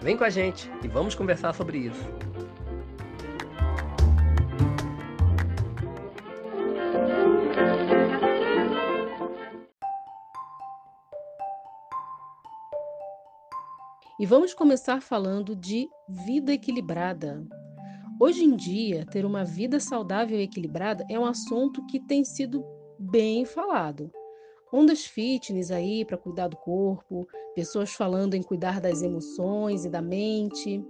Vem 0.00 0.16
com 0.16 0.24
a 0.24 0.30
gente 0.30 0.70
e 0.82 0.88
vamos 0.88 1.14
conversar 1.14 1.54
sobre 1.54 1.78
isso. 1.78 2.04
E 14.24 14.26
vamos 14.26 14.54
começar 14.54 15.02
falando 15.02 15.54
de 15.54 15.86
vida 16.08 16.50
equilibrada. 16.50 17.46
Hoje 18.18 18.42
em 18.42 18.56
dia, 18.56 19.04
ter 19.04 19.26
uma 19.26 19.44
vida 19.44 19.78
saudável 19.78 20.38
e 20.38 20.44
equilibrada 20.44 21.04
é 21.10 21.20
um 21.20 21.26
assunto 21.26 21.84
que 21.84 22.00
tem 22.00 22.24
sido 22.24 22.64
bem 22.98 23.44
falado. 23.44 24.10
Ondas 24.72 25.04
fitness 25.04 25.70
aí 25.70 26.06
para 26.06 26.16
cuidar 26.16 26.48
do 26.48 26.56
corpo, 26.56 27.28
pessoas 27.54 27.92
falando 27.92 28.32
em 28.32 28.42
cuidar 28.42 28.80
das 28.80 29.02
emoções 29.02 29.84
e 29.84 29.90
da 29.90 30.00
mente, 30.00 30.82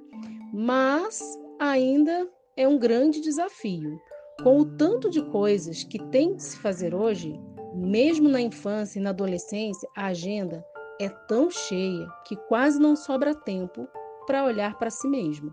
mas 0.53 1.21
ainda 1.59 2.31
é 2.57 2.69
um 2.69 2.79
grande 2.79 3.21
desafio. 3.21 3.99
Com 4.45 4.61
o 4.61 4.76
tanto 4.76 5.11
de 5.11 5.21
coisas 5.21 5.83
que 5.83 5.99
tem 5.99 6.37
de 6.37 6.43
se 6.45 6.57
fazer 6.59 6.95
hoje, 6.95 7.37
mesmo 7.75 8.29
na 8.29 8.41
infância 8.41 9.00
e 9.00 9.03
na 9.03 9.11
adolescência, 9.11 9.88
a 9.97 10.07
agenda 10.07 10.64
é 11.01 11.09
tão 11.09 11.51
cheia 11.51 12.09
que 12.27 12.37
quase 12.37 12.79
não 12.79 12.95
sobra 12.95 13.35
tempo 13.35 13.89
para 14.27 14.45
olhar 14.45 14.79
para 14.79 14.91
si 14.91 15.09
mesmo. 15.09 15.53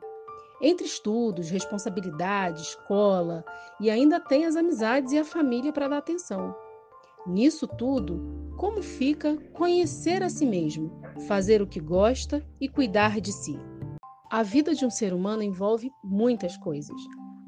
Entre 0.62 0.86
estudos, 0.86 1.50
responsabilidade, 1.50 2.62
escola 2.62 3.44
e 3.80 3.90
ainda 3.90 4.20
tem 4.20 4.46
as 4.46 4.56
amizades 4.56 5.12
e 5.12 5.18
a 5.18 5.26
família 5.26 5.74
para 5.74 5.88
dar 5.88 5.98
atenção. 5.98 6.56
Nisso 7.26 7.68
tudo, 7.68 8.52
como 8.58 8.82
fica 8.82 9.38
conhecer 9.54 10.22
a 10.22 10.30
si 10.30 10.46
mesmo, 10.46 11.02
fazer 11.28 11.62
o 11.62 11.68
que 11.68 11.80
gosta 11.80 12.46
e 12.60 12.70
cuidar 12.70 13.20
de 13.20 13.32
si? 13.32 13.60
A 14.32 14.44
vida 14.44 14.74
de 14.74 14.86
um 14.86 14.90
ser 14.90 15.14
humano 15.14 15.44
envolve 15.44 15.92
muitas 16.04 16.56
coisas, 16.58 16.96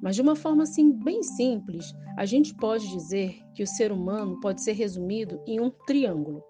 mas 0.02 0.16
de 0.16 0.22
uma 0.22 0.36
forma 0.36 0.64
assim 0.64 0.92
bem 0.92 1.24
simples, 1.24 1.86
a 2.18 2.26
gente 2.26 2.54
pode 2.56 2.88
dizer 2.90 3.40
que 3.54 3.64
o 3.64 3.68
ser 3.68 3.92
humano 3.92 4.40
pode 4.40 4.64
ser 4.64 4.74
resumido 4.74 5.40
em 5.48 5.62
um 5.62 5.70
triângulo. 5.86 6.44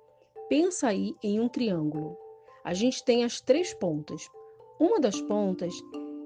Pensa 0.53 0.89
aí 0.89 1.15
em 1.23 1.39
um 1.39 1.49
triângulo. 1.49 2.15
A 2.63 2.75
gente 2.75 3.03
tem 3.03 3.23
as 3.23 3.41
três 3.41 3.73
pontas. 3.73 4.29
Uma 4.79 4.99
das 4.99 5.19
pontas 5.19 5.73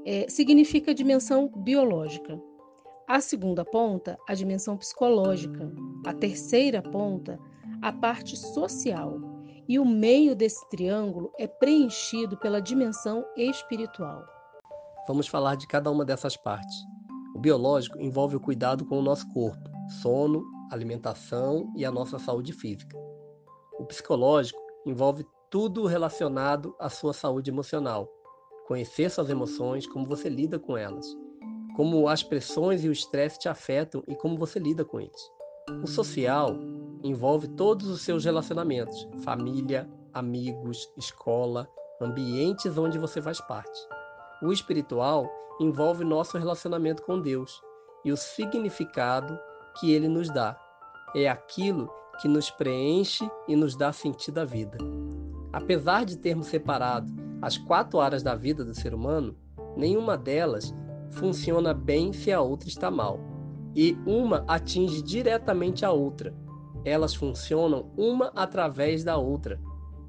é, 0.05 0.27
significa 0.27 0.91
a 0.91 0.93
dimensão 0.93 1.49
biológica. 1.63 2.37
A 3.07 3.21
segunda 3.21 3.63
ponta, 3.63 4.17
a 4.27 4.33
dimensão 4.33 4.75
psicológica. 4.75 5.71
A 6.05 6.13
terceira 6.13 6.81
ponta, 6.81 7.39
a 7.81 7.93
parte 7.93 8.35
social. 8.35 9.17
E 9.65 9.79
o 9.79 9.85
meio 9.85 10.35
desse 10.35 10.67
triângulo 10.67 11.31
é 11.39 11.47
preenchido 11.47 12.35
pela 12.35 12.61
dimensão 12.61 13.23
espiritual. 13.37 14.25
Vamos 15.07 15.29
falar 15.29 15.55
de 15.55 15.65
cada 15.67 15.89
uma 15.89 16.03
dessas 16.03 16.35
partes. 16.35 16.75
O 17.33 17.39
biológico 17.39 17.97
envolve 17.97 18.35
o 18.35 18.41
cuidado 18.41 18.85
com 18.85 18.99
o 18.99 19.01
nosso 19.01 19.25
corpo, 19.29 19.69
sono, 20.01 20.43
alimentação 20.69 21.71
e 21.77 21.85
a 21.85 21.91
nossa 21.91 22.19
saúde 22.19 22.51
física. 22.51 23.06
Psicológico 23.87 24.59
envolve 24.85 25.25
tudo 25.49 25.85
relacionado 25.85 26.75
à 26.79 26.89
sua 26.89 27.13
saúde 27.13 27.49
emocional. 27.49 28.07
Conhecer 28.67 29.09
suas 29.09 29.29
emoções, 29.29 29.87
como 29.87 30.05
você 30.05 30.27
lida 30.27 30.59
com 30.59 30.77
elas, 30.77 31.05
como 31.75 32.07
as 32.09 32.21
pressões 32.21 32.83
e 32.83 32.89
o 32.89 32.91
estresse 32.91 33.39
te 33.39 33.47
afetam 33.47 34.03
e 34.07 34.15
como 34.15 34.37
você 34.37 34.59
lida 34.59 34.83
com 34.83 34.99
eles. 34.99 35.31
O 35.81 35.87
social 35.87 36.55
envolve 37.03 37.47
todos 37.47 37.87
os 37.87 38.01
seus 38.01 38.25
relacionamentos, 38.25 39.07
família, 39.23 39.89
amigos, 40.13 40.91
escola, 40.97 41.69
ambientes 42.01 42.77
onde 42.77 42.97
você 42.97 43.21
faz 43.21 43.39
parte. 43.41 43.79
O 44.41 44.51
espiritual 44.51 45.29
envolve 45.59 46.03
nosso 46.03 46.37
relacionamento 46.37 47.03
com 47.03 47.19
Deus 47.19 47.61
e 48.03 48.11
o 48.11 48.17
significado 48.17 49.37
que 49.79 49.91
ele 49.91 50.07
nos 50.07 50.29
dá. 50.29 50.59
É 51.15 51.27
aquilo 51.27 51.89
que 52.19 52.27
nos 52.27 52.49
preenche 52.49 53.29
e 53.47 53.55
nos 53.55 53.75
dá 53.75 53.91
sentido 53.93 54.39
à 54.39 54.45
vida. 54.45 54.77
Apesar 55.53 56.05
de 56.05 56.17
termos 56.17 56.47
separado 56.47 57.11
as 57.41 57.57
quatro 57.57 57.99
áreas 57.99 58.23
da 58.23 58.35
vida 58.35 58.65
do 58.65 58.73
ser 58.73 58.93
humano, 58.93 59.35
nenhuma 59.75 60.17
delas 60.17 60.73
funciona 61.11 61.73
bem 61.73 62.11
se 62.11 62.31
a 62.31 62.41
outra 62.41 62.67
está 62.67 62.89
mal. 62.89 63.19
E 63.75 63.97
uma 64.05 64.43
atinge 64.47 65.01
diretamente 65.03 65.85
a 65.85 65.91
outra. 65.91 66.33
Elas 66.83 67.13
funcionam 67.13 67.91
uma 67.95 68.31
através 68.35 69.03
da 69.03 69.17
outra. 69.17 69.59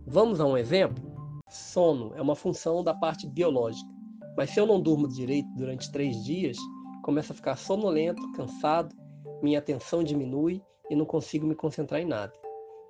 Vamos 0.06 0.40
a 0.40 0.46
um 0.46 0.56
exemplo? 0.56 1.04
Sono 1.50 2.12
é 2.14 2.22
uma 2.22 2.34
função 2.34 2.82
da 2.82 2.94
parte 2.94 3.26
biológica. 3.26 3.90
Mas 4.36 4.50
se 4.50 4.60
eu 4.60 4.66
não 4.66 4.80
durmo 4.80 5.08
direito 5.08 5.48
durante 5.56 5.90
três 5.90 6.24
dias, 6.24 6.56
começo 7.02 7.32
a 7.32 7.34
ficar 7.34 7.56
sonolento, 7.56 8.22
cansado, 8.32 8.94
minha 9.42 9.58
atenção 9.58 10.02
diminui 10.02 10.62
e 10.90 10.96
não 10.96 11.05
consigo 11.05 11.46
me 11.46 11.55
concentrar 11.55 12.01
em 12.01 12.07
nada. 12.07 12.33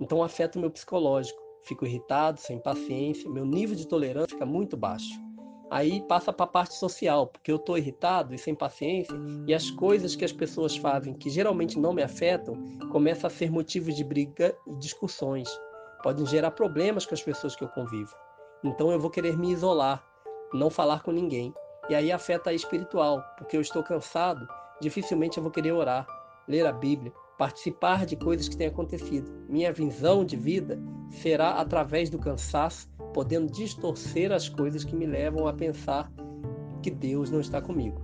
Então 0.01 0.23
afeta 0.23 0.59
o 0.59 0.61
meu 0.61 0.71
psicológico. 0.71 1.41
Fico 1.63 1.85
irritado, 1.85 2.41
sem 2.41 2.59
paciência, 2.59 3.31
meu 3.31 3.45
nível 3.45 3.77
de 3.77 3.87
tolerância 3.87 4.31
fica 4.31 4.47
muito 4.47 4.77
baixo. 4.77 5.29
Aí 5.71 6.01
passa 6.09 6.33
para 6.33 6.45
a 6.45 6.49
parte 6.49 6.75
social, 6.75 7.27
porque 7.27 7.53
eu 7.53 7.57
estou 7.57 7.77
irritado 7.77 8.35
e 8.35 8.39
sem 8.39 8.55
paciência, 8.55 9.15
e 9.47 9.53
as 9.53 9.71
coisas 9.71 10.17
que 10.17 10.25
as 10.25 10.33
pessoas 10.33 10.77
fazem 10.77 11.13
que 11.13 11.29
geralmente 11.29 11.79
não 11.79 11.93
me 11.93 12.03
afetam 12.03 12.55
começam 12.91 13.27
a 13.27 13.31
ser 13.31 13.51
motivos 13.51 13.95
de 13.95 14.03
briga 14.03 14.57
e 14.67 14.75
discussões. 14.77 15.49
Podem 16.03 16.25
gerar 16.25 16.53
problemas 16.53 17.05
com 17.05 17.13
as 17.13 17.23
pessoas 17.23 17.55
que 17.55 17.63
eu 17.63 17.69
convivo. 17.69 18.15
Então 18.65 18.91
eu 18.91 18.99
vou 18.99 19.11
querer 19.11 19.37
me 19.37 19.53
isolar, 19.53 20.03
não 20.55 20.71
falar 20.71 21.03
com 21.03 21.13
ninguém. 21.13 21.53
E 21.91 21.95
aí 21.95 22.11
afeta 22.11 22.51
a 22.51 22.55
espiritual, 22.55 23.23
porque 23.37 23.57
eu 23.57 23.61
estou 23.61 23.83
cansado, 23.83 24.49
dificilmente 24.81 25.37
eu 25.37 25.43
vou 25.43 25.53
querer 25.53 25.73
orar, 25.73 26.07
ler 26.47 26.67
a 26.67 26.73
Bíblia, 26.73 27.13
participar 27.39 28.05
de 28.05 28.17
coisas 28.17 28.49
que 28.49 28.57
têm 28.57 28.67
acontecido. 28.67 29.31
Minha 29.49 29.73
visão 29.73 30.25
de 30.25 30.37
vida 30.37 30.79
será 31.09 31.53
através 31.53 32.11
do 32.11 32.19
cansaço, 32.19 32.89
podendo 33.15 33.51
distorcer 33.53 34.33
as 34.33 34.49
coisas 34.49 34.85
que 34.85 34.97
me 34.97 35.07
levam 35.07 35.47
a 35.47 35.53
pensar 35.53 36.13
que 36.83 36.91
Deus 36.91 37.31
não 37.31 37.41
está 37.41 37.63
comigo. 37.63 38.01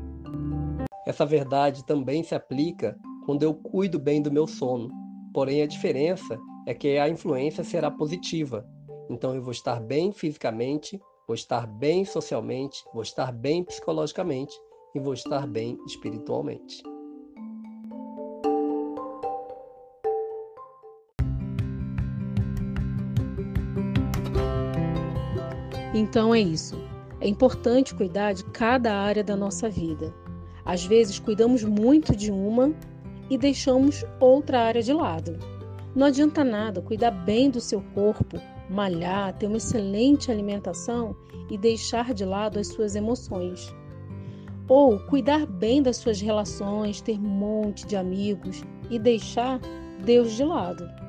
Essa 1.06 1.26
verdade 1.26 1.84
também 1.84 2.22
se 2.22 2.34
aplica 2.34 2.96
quando 3.26 3.42
eu 3.42 3.54
cuido 3.54 3.98
bem 3.98 4.22
do 4.22 4.32
meu 4.32 4.46
sono. 4.46 4.88
Porém, 5.34 5.62
a 5.62 5.66
diferença 5.66 6.38
é 6.66 6.72
que 6.72 6.96
a 6.96 7.08
influência 7.08 7.64
será 7.64 7.90
positiva. 7.90 8.66
Então, 9.10 9.34
eu 9.34 9.42
vou 9.42 9.52
estar 9.52 9.80
bem 9.80 10.12
fisicamente, 10.12 10.98
vou 11.26 11.34
estar 11.34 11.66
bem 11.66 12.04
socialmente, 12.04 12.82
vou 12.92 13.02
estar 13.02 13.32
bem 13.32 13.64
psicologicamente 13.64 14.54
e 14.94 15.00
vou 15.00 15.12
estar 15.12 15.46
bem 15.46 15.76
espiritualmente. 15.86 16.93
Então 25.94 26.34
é 26.34 26.40
isso. 26.40 26.76
É 27.20 27.28
importante 27.28 27.94
cuidar 27.94 28.32
de 28.32 28.44
cada 28.46 28.92
área 28.92 29.22
da 29.22 29.36
nossa 29.36 29.70
vida. 29.70 30.12
Às 30.64 30.84
vezes 30.84 31.20
cuidamos 31.20 31.62
muito 31.62 32.16
de 32.16 32.32
uma 32.32 32.74
e 33.30 33.38
deixamos 33.38 34.04
outra 34.18 34.60
área 34.60 34.82
de 34.82 34.92
lado. 34.92 35.38
Não 35.94 36.08
adianta 36.08 36.42
nada 36.42 36.82
cuidar 36.82 37.12
bem 37.12 37.48
do 37.48 37.60
seu 37.60 37.80
corpo, 37.94 38.40
malhar, 38.68 39.32
ter 39.34 39.46
uma 39.46 39.58
excelente 39.58 40.32
alimentação 40.32 41.14
e 41.48 41.56
deixar 41.56 42.12
de 42.12 42.24
lado 42.24 42.58
as 42.58 42.66
suas 42.66 42.96
emoções. 42.96 43.72
Ou 44.66 44.98
cuidar 44.98 45.46
bem 45.46 45.80
das 45.80 45.98
suas 45.98 46.20
relações, 46.20 47.00
ter 47.00 47.18
um 47.18 47.22
monte 47.22 47.86
de 47.86 47.94
amigos 47.94 48.64
e 48.90 48.98
deixar 48.98 49.60
Deus 50.04 50.32
de 50.32 50.42
lado. 50.42 51.03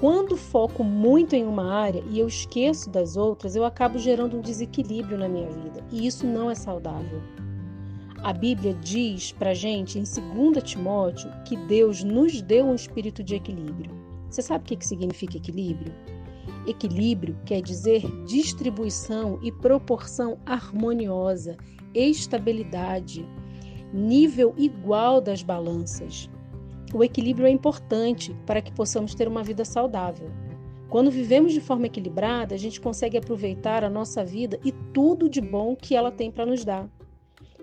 Quando 0.00 0.36
foco 0.36 0.82
muito 0.82 1.34
em 1.34 1.46
uma 1.46 1.72
área 1.72 2.02
e 2.10 2.18
eu 2.18 2.26
esqueço 2.26 2.90
das 2.90 3.16
outras, 3.16 3.54
eu 3.54 3.64
acabo 3.64 3.98
gerando 3.98 4.36
um 4.36 4.40
desequilíbrio 4.40 5.16
na 5.16 5.28
minha 5.28 5.48
vida 5.48 5.84
e 5.90 6.06
isso 6.06 6.26
não 6.26 6.50
é 6.50 6.54
saudável. 6.54 7.22
A 8.22 8.32
Bíblia 8.32 8.74
diz 8.74 9.32
pra 9.32 9.54
gente 9.54 9.98
em 9.98 10.02
2 10.02 10.62
Timóteo 10.64 11.30
que 11.44 11.56
Deus 11.56 12.02
nos 12.02 12.42
deu 12.42 12.66
um 12.66 12.74
espírito 12.74 13.22
de 13.22 13.36
equilíbrio. 13.36 13.90
Você 14.28 14.42
sabe 14.42 14.64
o 14.64 14.76
que 14.76 14.86
significa 14.86 15.36
equilíbrio? 15.36 15.94
Equilíbrio 16.66 17.36
quer 17.44 17.60
dizer 17.60 18.02
distribuição 18.24 19.38
e 19.42 19.52
proporção 19.52 20.38
harmoniosa, 20.44 21.56
estabilidade, 21.94 23.24
nível 23.92 24.54
igual 24.56 25.20
das 25.20 25.42
balanças. 25.42 26.28
O 26.94 27.02
equilíbrio 27.02 27.48
é 27.48 27.50
importante 27.50 28.32
para 28.46 28.62
que 28.62 28.70
possamos 28.70 29.16
ter 29.16 29.26
uma 29.26 29.42
vida 29.42 29.64
saudável. 29.64 30.30
Quando 30.88 31.10
vivemos 31.10 31.52
de 31.52 31.60
forma 31.60 31.86
equilibrada, 31.86 32.54
a 32.54 32.58
gente 32.58 32.80
consegue 32.80 33.18
aproveitar 33.18 33.82
a 33.82 33.90
nossa 33.90 34.24
vida 34.24 34.60
e 34.64 34.70
tudo 34.70 35.28
de 35.28 35.40
bom 35.40 35.74
que 35.74 35.96
ela 35.96 36.12
tem 36.12 36.30
para 36.30 36.46
nos 36.46 36.64
dar. 36.64 36.88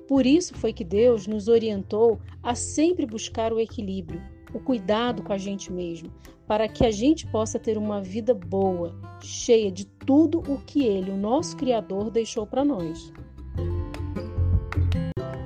Por 0.05 0.25
isso 0.25 0.53
foi 0.55 0.73
que 0.73 0.83
Deus 0.83 1.27
nos 1.27 1.47
orientou 1.47 2.19
a 2.43 2.55
sempre 2.55 3.05
buscar 3.05 3.53
o 3.53 3.59
equilíbrio, 3.61 4.21
o 4.53 4.59
cuidado 4.59 5.23
com 5.23 5.31
a 5.31 5.37
gente 5.37 5.71
mesmo, 5.71 6.11
para 6.45 6.67
que 6.67 6.85
a 6.85 6.91
gente 6.91 7.25
possa 7.27 7.57
ter 7.57 7.77
uma 7.77 8.01
vida 8.01 8.33
boa, 8.33 8.93
cheia 9.21 9.71
de 9.71 9.85
tudo 9.85 10.39
o 10.39 10.59
que 10.65 10.83
Ele, 10.83 11.09
o 11.09 11.15
nosso 11.15 11.55
Criador, 11.55 12.11
deixou 12.11 12.45
para 12.45 12.65
nós. 12.65 13.13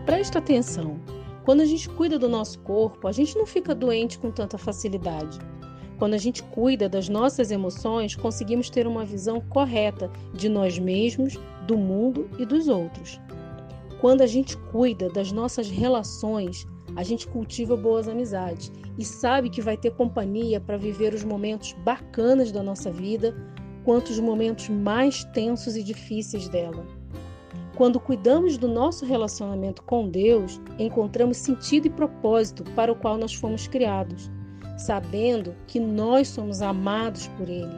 Presta 0.08 0.39
atenção. 0.39 1.00
Quando 1.45 1.62
a 1.62 1.65
gente 1.65 1.88
cuida 1.88 2.17
do 2.17 2.27
nosso 2.27 2.58
corpo, 2.62 3.08
a 3.08 3.12
gente 3.12 3.38
não 3.38 3.45
fica 3.45 3.75
doente 3.75 4.17
com 4.17 4.31
tanta 4.31 4.58
facilidade. 4.58 5.38
Quando 5.99 6.15
a 6.15 6.17
gente 6.17 6.41
cuida 6.41 6.89
das 6.89 7.08
nossas 7.08 7.51
emoções, 7.51 8.15
conseguimos 8.15 8.67
ter 8.67 8.88
uma 8.88 9.05
visão 9.05 9.39
correta 9.39 10.10
de 10.34 10.49
nós 10.49 10.79
mesmos, 10.79 11.39
do 11.67 11.77
mundo 11.77 12.27
e 12.39 12.47
dos 12.47 12.67
outros. 12.67 13.21
Quando 14.01 14.21
a 14.21 14.25
gente 14.25 14.58
cuida 14.58 15.08
das 15.08 15.31
nossas 15.31 15.69
relações, 15.69 16.65
a 16.95 17.03
gente 17.03 17.27
cultiva 17.27 17.77
boas 17.77 18.08
amizades 18.08 18.71
e 18.97 19.05
sabe 19.05 19.51
que 19.51 19.62
vai 19.62 19.77
ter 19.77 19.91
companhia 19.91 20.60
para 20.60 20.77
viver 20.77 21.13
os 21.13 21.23
momentos 21.23 21.73
bacanas 21.84 22.51
da 22.51 22.63
nossa 22.63 22.91
vida, 22.91 23.36
quanto 23.84 24.10
os 24.10 24.19
momentos 24.19 24.67
mais 24.67 25.23
tensos 25.25 25.75
e 25.75 25.84
difíceis 25.84 26.49
dela. 26.49 26.84
Quando 27.76 28.00
cuidamos 28.00 28.58
do 28.58 28.70
nosso 28.70 29.06
relacionamento 29.06 29.84
com 29.84 30.08
Deus, 30.08 30.62
encontramos 30.80 31.38
sentido 31.38 31.88
e 31.88 31.90
propósito 31.90 32.64
para 32.72 32.92
o 32.92 32.96
qual 32.96 33.18
nós 33.18 33.34
fomos 33.34 33.68
criados, 33.68 34.32
sabendo 34.78 35.54
que 35.68 35.78
nós 35.78 36.30
somos 36.30 36.62
amados 36.62 37.28
por 37.30 37.50
Ele. 37.50 37.78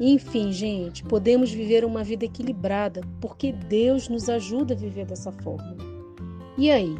Enfim, 0.00 0.50
gente, 0.50 1.04
podemos 1.04 1.52
viver 1.52 1.84
uma 1.84 2.02
vida 2.02 2.24
equilibrada 2.24 3.02
porque 3.20 3.52
Deus 3.52 4.08
nos 4.08 4.28
ajuda 4.28 4.72
a 4.72 4.76
viver 4.76 5.04
dessa 5.04 5.30
forma. 5.30 5.76
E 6.56 6.70
aí? 6.70 6.96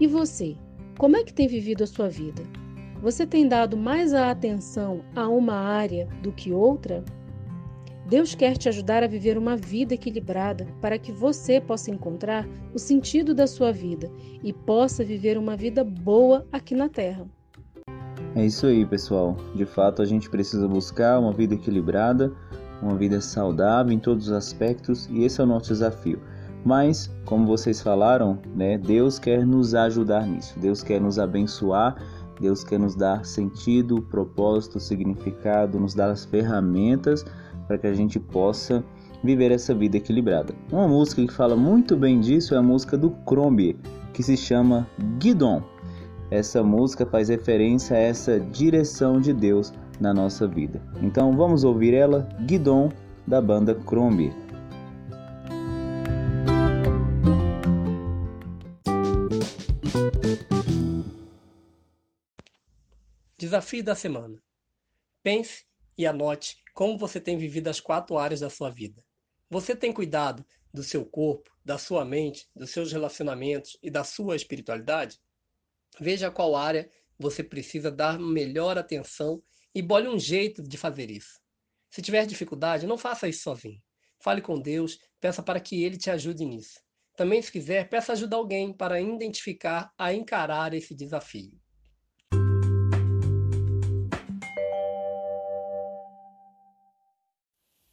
E 0.00 0.06
você? 0.06 0.56
Como 0.98 1.16
é 1.16 1.22
que 1.22 1.32
tem 1.32 1.46
vivido 1.46 1.84
a 1.84 1.86
sua 1.86 2.08
vida? 2.08 2.42
Você 3.00 3.24
tem 3.24 3.46
dado 3.46 3.76
mais 3.76 4.12
a 4.12 4.30
atenção 4.30 5.00
a 5.14 5.28
uma 5.28 5.54
área 5.54 6.08
do 6.22 6.32
que 6.32 6.52
outra? 6.52 7.04
Deus 8.08 8.36
quer 8.36 8.56
te 8.56 8.68
ajudar 8.68 9.02
a 9.02 9.08
viver 9.08 9.36
uma 9.36 9.56
vida 9.56 9.94
equilibrada 9.94 10.68
para 10.80 10.96
que 10.96 11.10
você 11.10 11.60
possa 11.60 11.90
encontrar 11.90 12.46
o 12.72 12.78
sentido 12.78 13.34
da 13.34 13.48
sua 13.48 13.72
vida 13.72 14.08
e 14.44 14.52
possa 14.52 15.04
viver 15.04 15.36
uma 15.36 15.56
vida 15.56 15.82
boa 15.82 16.46
aqui 16.52 16.72
na 16.72 16.88
Terra. 16.88 17.26
É 18.36 18.46
isso 18.46 18.66
aí, 18.66 18.86
pessoal. 18.86 19.36
De 19.56 19.64
fato, 19.64 20.02
a 20.02 20.04
gente 20.04 20.30
precisa 20.30 20.68
buscar 20.68 21.18
uma 21.18 21.32
vida 21.32 21.54
equilibrada, 21.54 22.32
uma 22.80 22.94
vida 22.94 23.20
saudável 23.20 23.92
em 23.92 23.98
todos 23.98 24.28
os 24.28 24.32
aspectos 24.32 25.08
e 25.10 25.24
esse 25.24 25.40
é 25.40 25.44
o 25.44 25.46
nosso 25.46 25.68
desafio. 25.68 26.20
Mas, 26.64 27.10
como 27.24 27.44
vocês 27.44 27.80
falaram, 27.80 28.38
né, 28.54 28.78
Deus 28.78 29.18
quer 29.18 29.44
nos 29.44 29.74
ajudar 29.74 30.26
nisso. 30.26 30.56
Deus 30.60 30.80
quer 30.80 31.00
nos 31.00 31.18
abençoar 31.18 31.96
Deus 32.40 32.62
quer 32.62 32.78
nos 32.78 32.94
dar 32.94 33.24
sentido, 33.24 34.02
propósito, 34.02 34.78
significado, 34.78 35.80
nos 35.80 35.94
dar 35.94 36.10
as 36.10 36.24
ferramentas 36.24 37.24
para 37.66 37.78
que 37.78 37.86
a 37.86 37.92
gente 37.92 38.18
possa 38.18 38.84
viver 39.22 39.50
essa 39.50 39.74
vida 39.74 39.96
equilibrada. 39.96 40.54
Uma 40.70 40.86
música 40.86 41.24
que 41.26 41.32
fala 41.32 41.56
muito 41.56 41.96
bem 41.96 42.20
disso 42.20 42.54
é 42.54 42.58
a 42.58 42.62
música 42.62 42.96
do 42.96 43.10
Crombie, 43.10 43.76
que 44.12 44.22
se 44.22 44.36
chama 44.36 44.88
Guidon. 45.18 45.62
Essa 46.30 46.62
música 46.62 47.06
faz 47.06 47.28
referência 47.28 47.96
a 47.96 48.00
essa 48.00 48.40
direção 48.40 49.20
de 49.20 49.32
Deus 49.32 49.72
na 50.00 50.12
nossa 50.12 50.46
vida. 50.46 50.80
Então 51.02 51.36
vamos 51.36 51.64
ouvir 51.64 51.94
ela, 51.94 52.28
Guidon, 52.40 52.90
da 53.26 53.40
banda 53.40 53.74
Crombie. 53.74 54.32
Desafio 63.38 63.84
da 63.84 63.94
semana. 63.94 64.42
Pense 65.22 65.64
e 65.96 66.06
anote 66.06 66.56
como 66.74 66.98
você 66.98 67.20
tem 67.20 67.38
vivido 67.38 67.68
as 67.68 67.80
quatro 67.80 68.18
áreas 68.18 68.40
da 68.40 68.50
sua 68.50 68.70
vida. 68.70 69.02
Você 69.48 69.74
tem 69.74 69.92
cuidado 69.92 70.44
do 70.72 70.82
seu 70.82 71.06
corpo, 71.06 71.50
da 71.64 71.78
sua 71.78 72.04
mente, 72.04 72.46
dos 72.54 72.70
seus 72.70 72.92
relacionamentos 72.92 73.78
e 73.82 73.90
da 73.90 74.04
sua 74.04 74.36
espiritualidade? 74.36 75.18
Veja 75.98 76.30
qual 76.30 76.54
área 76.54 76.90
você 77.18 77.42
precisa 77.42 77.90
dar 77.90 78.18
melhor 78.18 78.76
atenção 78.76 79.42
e 79.74 79.80
bole 79.80 80.08
um 80.08 80.18
jeito 80.18 80.62
de 80.62 80.76
fazer 80.76 81.10
isso. 81.10 81.40
Se 81.90 82.02
tiver 82.02 82.26
dificuldade, 82.26 82.86
não 82.86 82.98
faça 82.98 83.28
isso 83.28 83.42
sozinho. 83.42 83.82
Fale 84.18 84.42
com 84.42 84.60
Deus, 84.60 84.98
peça 85.20 85.42
para 85.42 85.60
que 85.60 85.82
Ele 85.82 85.96
te 85.96 86.10
ajude 86.10 86.44
nisso. 86.44 86.80
Também, 87.16 87.40
se 87.40 87.50
quiser, 87.50 87.88
peça 87.88 88.12
ajuda 88.12 88.36
a 88.36 88.38
alguém 88.38 88.72
para 88.72 89.00
identificar 89.00 89.90
a 89.96 90.12
encarar 90.12 90.74
esse 90.74 90.94
desafio. 90.94 91.58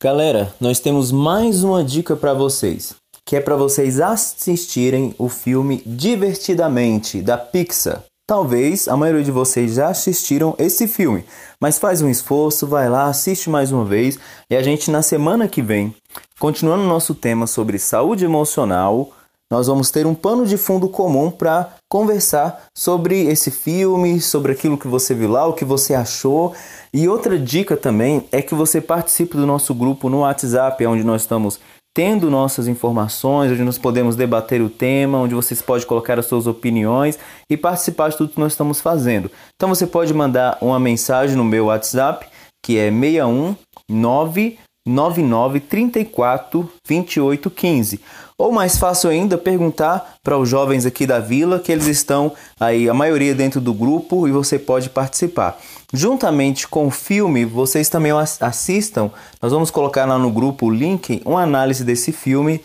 Galera, 0.04 0.54
nós 0.60 0.82
temos 0.82 1.14
mais 1.14 1.64
uma 1.64 1.82
dica 1.82 2.14
para 2.14 2.34
vocês, 2.34 2.94
que 3.26 3.38
é 3.38 3.40
para 3.40 3.56
vocês 3.56 4.02
assistirem 4.02 5.16
o 5.18 5.30
filme 5.30 5.82
Divertidamente 5.86 7.22
da 7.22 7.38
Pixar. 7.38 8.04
Talvez 8.28 8.90
a 8.90 8.98
maioria 8.98 9.24
de 9.24 9.32
vocês 9.32 9.76
já 9.76 9.88
assistiram 9.88 10.56
esse 10.60 10.90
filme, 10.90 11.24
mas 11.58 11.80
faz 11.80 12.02
um 12.02 12.10
esforço, 12.10 12.68
vai 12.68 12.90
lá, 12.90 13.06
assiste 13.06 13.50
mais 13.50 13.72
uma 13.72 13.86
vez 13.86 14.20
e 14.50 14.58
a 14.58 14.62
gente 14.62 14.92
na 14.92 15.02
semana 15.02 15.48
que 15.48 15.62
vem, 15.62 15.96
continuando 16.38 16.84
nosso 16.84 17.16
tema 17.16 17.48
sobre 17.48 17.80
saúde 17.80 18.26
emocional, 18.26 19.10
nós 19.50 19.68
vamos 19.68 19.90
ter 19.90 20.06
um 20.06 20.14
pano 20.14 20.46
de 20.46 20.58
fundo 20.58 20.90
comum 20.90 21.32
para 21.32 21.76
conversar 21.94 22.64
sobre 22.76 23.26
esse 23.26 23.52
filme, 23.52 24.20
sobre 24.20 24.52
aquilo 24.52 24.80
que 24.80 24.88
você 24.88 25.14
viu 25.14 25.30
lá, 25.30 25.46
o 25.46 25.54
que 25.54 25.64
você 25.64 25.94
achou. 25.94 26.56
E 26.92 27.08
outra 27.08 27.38
dica 27.38 27.78
também 27.78 28.26
é 28.32 28.42
que 28.42 28.56
você 28.56 28.82
participe 28.82 29.38
do 29.38 29.46
nosso 29.46 29.76
grupo 29.76 30.10
no 30.10 30.22
WhatsApp, 30.22 30.84
onde 30.88 31.04
nós 31.04 31.22
estamos 31.22 31.60
tendo 31.96 32.32
nossas 32.32 32.68
informações, 32.68 33.52
onde 33.52 33.62
nós 33.62 33.78
podemos 33.78 34.16
debater 34.16 34.60
o 34.60 34.72
tema, 34.72 35.20
onde 35.20 35.36
vocês 35.36 35.62
podem 35.62 35.86
colocar 35.86 36.18
as 36.18 36.26
suas 36.26 36.48
opiniões 36.48 37.20
e 37.48 37.56
participar 37.56 38.10
de 38.10 38.18
tudo 38.18 38.34
que 38.34 38.40
nós 38.40 38.54
estamos 38.54 38.82
fazendo. 38.82 39.30
Então 39.56 39.70
você 39.70 39.86
pode 39.86 40.12
mandar 40.16 40.58
uma 40.62 40.80
mensagem 40.80 41.36
no 41.36 41.46
meu 41.46 41.66
WhatsApp, 41.66 42.26
que 42.66 42.76
é 42.80 42.90
619 42.90 44.58
9934 44.88 46.70
2815. 46.88 48.02
Ou 48.38 48.52
mais 48.52 48.78
fácil 48.78 49.10
ainda, 49.10 49.38
perguntar 49.38 50.16
para 50.24 50.38
os 50.38 50.50
jovens 50.50 50.86
aqui 50.86 51.06
da 51.06 51.20
vila 51.20 51.60
que 51.60 51.72
eles 51.72 51.88
estão 51.88 52.34
aí, 52.60 52.90
a 52.90 52.94
maioria 52.94 53.36
dentro 53.36 53.62
do 53.62 53.74
grupo 53.74 54.28
e 54.28 54.32
você 54.32 54.58
pode 54.58 54.90
participar. 54.90 55.58
Juntamente 55.94 56.68
com 56.68 56.88
o 56.88 56.92
filme, 56.92 57.46
vocês 57.46 57.90
também 57.90 58.12
assistam. 58.40 59.12
Nós 59.42 59.52
vamos 59.52 59.70
colocar 59.70 60.06
lá 60.06 60.18
no 60.18 60.32
grupo 60.32 60.66
o 60.66 60.72
link, 60.72 61.22
uma 61.24 61.44
análise 61.44 61.84
desse 61.84 62.12
filme 62.12 62.62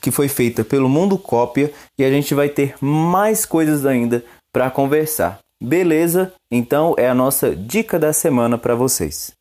que 0.00 0.10
foi 0.10 0.28
feita 0.28 0.64
pelo 0.64 0.88
Mundo 0.88 1.16
Cópia 1.16 1.72
e 1.98 2.04
a 2.04 2.10
gente 2.10 2.34
vai 2.34 2.48
ter 2.48 2.74
mais 2.80 3.44
coisas 3.44 3.86
ainda 3.86 4.24
para 4.52 4.70
conversar. 4.70 5.38
Beleza? 5.62 6.32
Então 6.50 6.94
é 6.98 7.08
a 7.08 7.14
nossa 7.14 7.54
dica 7.54 7.98
da 7.98 8.12
semana 8.12 8.58
para 8.58 8.74
vocês. 8.74 9.33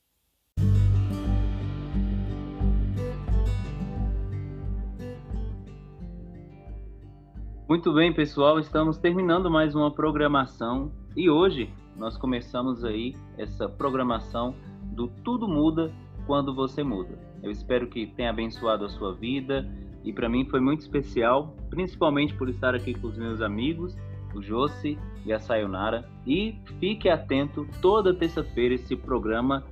Muito 7.73 7.91
bem, 7.91 8.13
pessoal, 8.13 8.59
estamos 8.59 8.99
terminando 8.99 9.49
mais 9.49 9.73
uma 9.73 9.89
programação 9.89 10.91
e 11.17 11.27
hoje 11.27 11.73
nós 11.97 12.15
começamos 12.15 12.85
aí 12.85 13.15
essa 13.35 13.67
programação 13.67 14.53
do 14.91 15.07
Tudo 15.07 15.47
Muda 15.47 15.91
Quando 16.27 16.53
Você 16.53 16.83
Muda. 16.83 17.17
Eu 17.41 17.49
espero 17.49 17.87
que 17.87 18.05
tenha 18.05 18.29
abençoado 18.29 18.85
a 18.85 18.89
sua 18.89 19.15
vida 19.15 19.67
e 20.03 20.13
para 20.13 20.29
mim 20.29 20.45
foi 20.45 20.59
muito 20.59 20.81
especial, 20.81 21.55
principalmente 21.71 22.35
por 22.35 22.47
estar 22.47 22.75
aqui 22.75 22.93
com 22.93 23.07
os 23.07 23.17
meus 23.17 23.41
amigos, 23.41 23.97
o 24.35 24.39
Josi 24.39 24.95
e 25.25 25.33
a 25.33 25.39
Sayonara. 25.39 26.07
E 26.27 26.55
fique 26.79 27.09
atento, 27.09 27.67
toda 27.81 28.13
terça-feira 28.13 28.75
esse 28.75 28.95
programa 28.95 29.63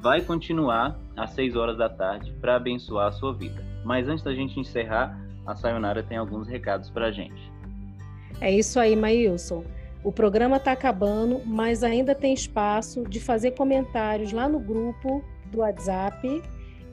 vai 0.00 0.20
continuar 0.20 0.96
às 1.16 1.30
6 1.30 1.56
horas 1.56 1.76
da 1.76 1.88
tarde 1.88 2.32
para 2.40 2.54
abençoar 2.54 3.08
a 3.08 3.12
sua 3.12 3.34
vida. 3.34 3.60
Mas 3.84 4.08
antes 4.08 4.22
da 4.22 4.32
gente 4.32 4.60
encerrar, 4.60 5.29
a 5.46 5.54
Sayonara 5.54 6.02
tem 6.02 6.18
alguns 6.18 6.48
recados 6.48 6.90
para 6.90 7.06
a 7.06 7.12
gente. 7.12 7.50
É 8.40 8.50
isso 8.50 8.78
aí, 8.78 8.96
Maílson. 8.96 9.64
O 10.02 10.10
programa 10.10 10.56
está 10.56 10.72
acabando, 10.72 11.42
mas 11.44 11.82
ainda 11.82 12.14
tem 12.14 12.32
espaço 12.32 13.04
de 13.04 13.20
fazer 13.20 13.50
comentários 13.50 14.32
lá 14.32 14.48
no 14.48 14.58
grupo 14.58 15.22
do 15.46 15.58
WhatsApp. 15.58 16.42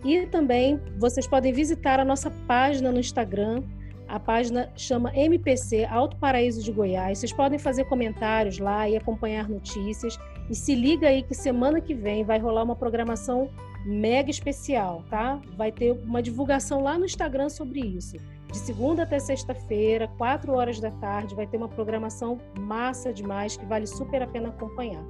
E 0.04 0.26
também 0.28 0.80
vocês 0.98 1.26
podem 1.26 1.54
visitar 1.54 2.00
a 2.00 2.06
nossa 2.06 2.30
página 2.46 2.92
no 2.92 3.00
Instagram. 3.00 3.64
A 4.10 4.20
página 4.20 4.70
chama 4.76 5.16
MPC 5.16 5.86
Alto 5.86 6.18
Paraíso 6.18 6.62
de 6.62 6.72
Goiás. 6.72 7.20
Vocês 7.20 7.34
podem 7.34 7.58
fazer 7.58 7.86
comentários 7.86 8.58
lá 8.60 8.90
e 8.90 8.98
acompanhar 8.98 9.50
notícias. 9.50 10.18
E 10.50 10.56
se 10.56 10.76
liga 10.76 11.08
aí 11.08 11.24
que 11.24 11.34
semana 11.34 11.80
que 11.80 11.94
vem 11.94 12.24
vai 12.24 12.40
rolar 12.40 12.64
uma 12.64 12.76
programação 12.76 13.50
mega 13.86 14.30
especial, 14.30 15.04
tá? 15.10 15.42
Vai 15.56 15.72
ter 15.72 15.94
uma 15.94 16.22
divulgação 16.22 16.82
lá 16.82 16.98
no 16.98 17.06
Instagram 17.06 17.50
sobre 17.50 17.80
isso. 17.80 18.18
De 18.52 18.58
segunda 18.58 19.04
até 19.04 19.20
sexta-feira, 19.20 20.08
4 20.18 20.54
horas 20.54 20.80
da 20.80 20.92
tarde, 20.92 21.36
vai 21.36 21.46
ter 21.46 21.58
uma 21.58 21.68
programação 21.68 22.40
massa 22.58 23.12
demais 23.12 23.58
que 23.58 23.66
vale 23.66 23.86
super 23.86 24.22
a 24.24 24.28
pena 24.28 24.50
acompanhar. 24.50 25.04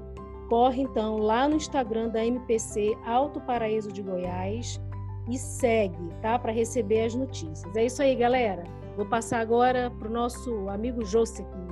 Corre 0.50 0.82
então 0.82 1.18
lá 1.18 1.48
no 1.48 1.56
Instagram 1.56 2.10
da 2.10 2.26
MPC 2.26 2.98
Alto 3.06 3.40
Paraíso 3.42 3.92
de 3.92 4.02
Goiás 4.02 4.82
e 5.30 5.38
segue, 5.38 6.10
tá? 6.22 6.40
Para 6.40 6.52
receber 6.52 7.04
as 7.04 7.14
notícias. 7.14 7.76
É 7.76 7.86
isso 7.86 8.02
aí, 8.02 8.16
galera. 8.16 8.64
Vou 8.96 9.06
passar 9.06 9.40
agora 9.40 9.92
para 9.92 10.08
o 10.08 10.12
nosso 10.12 10.70
amigo 10.70 11.02
aqui. 11.02 11.68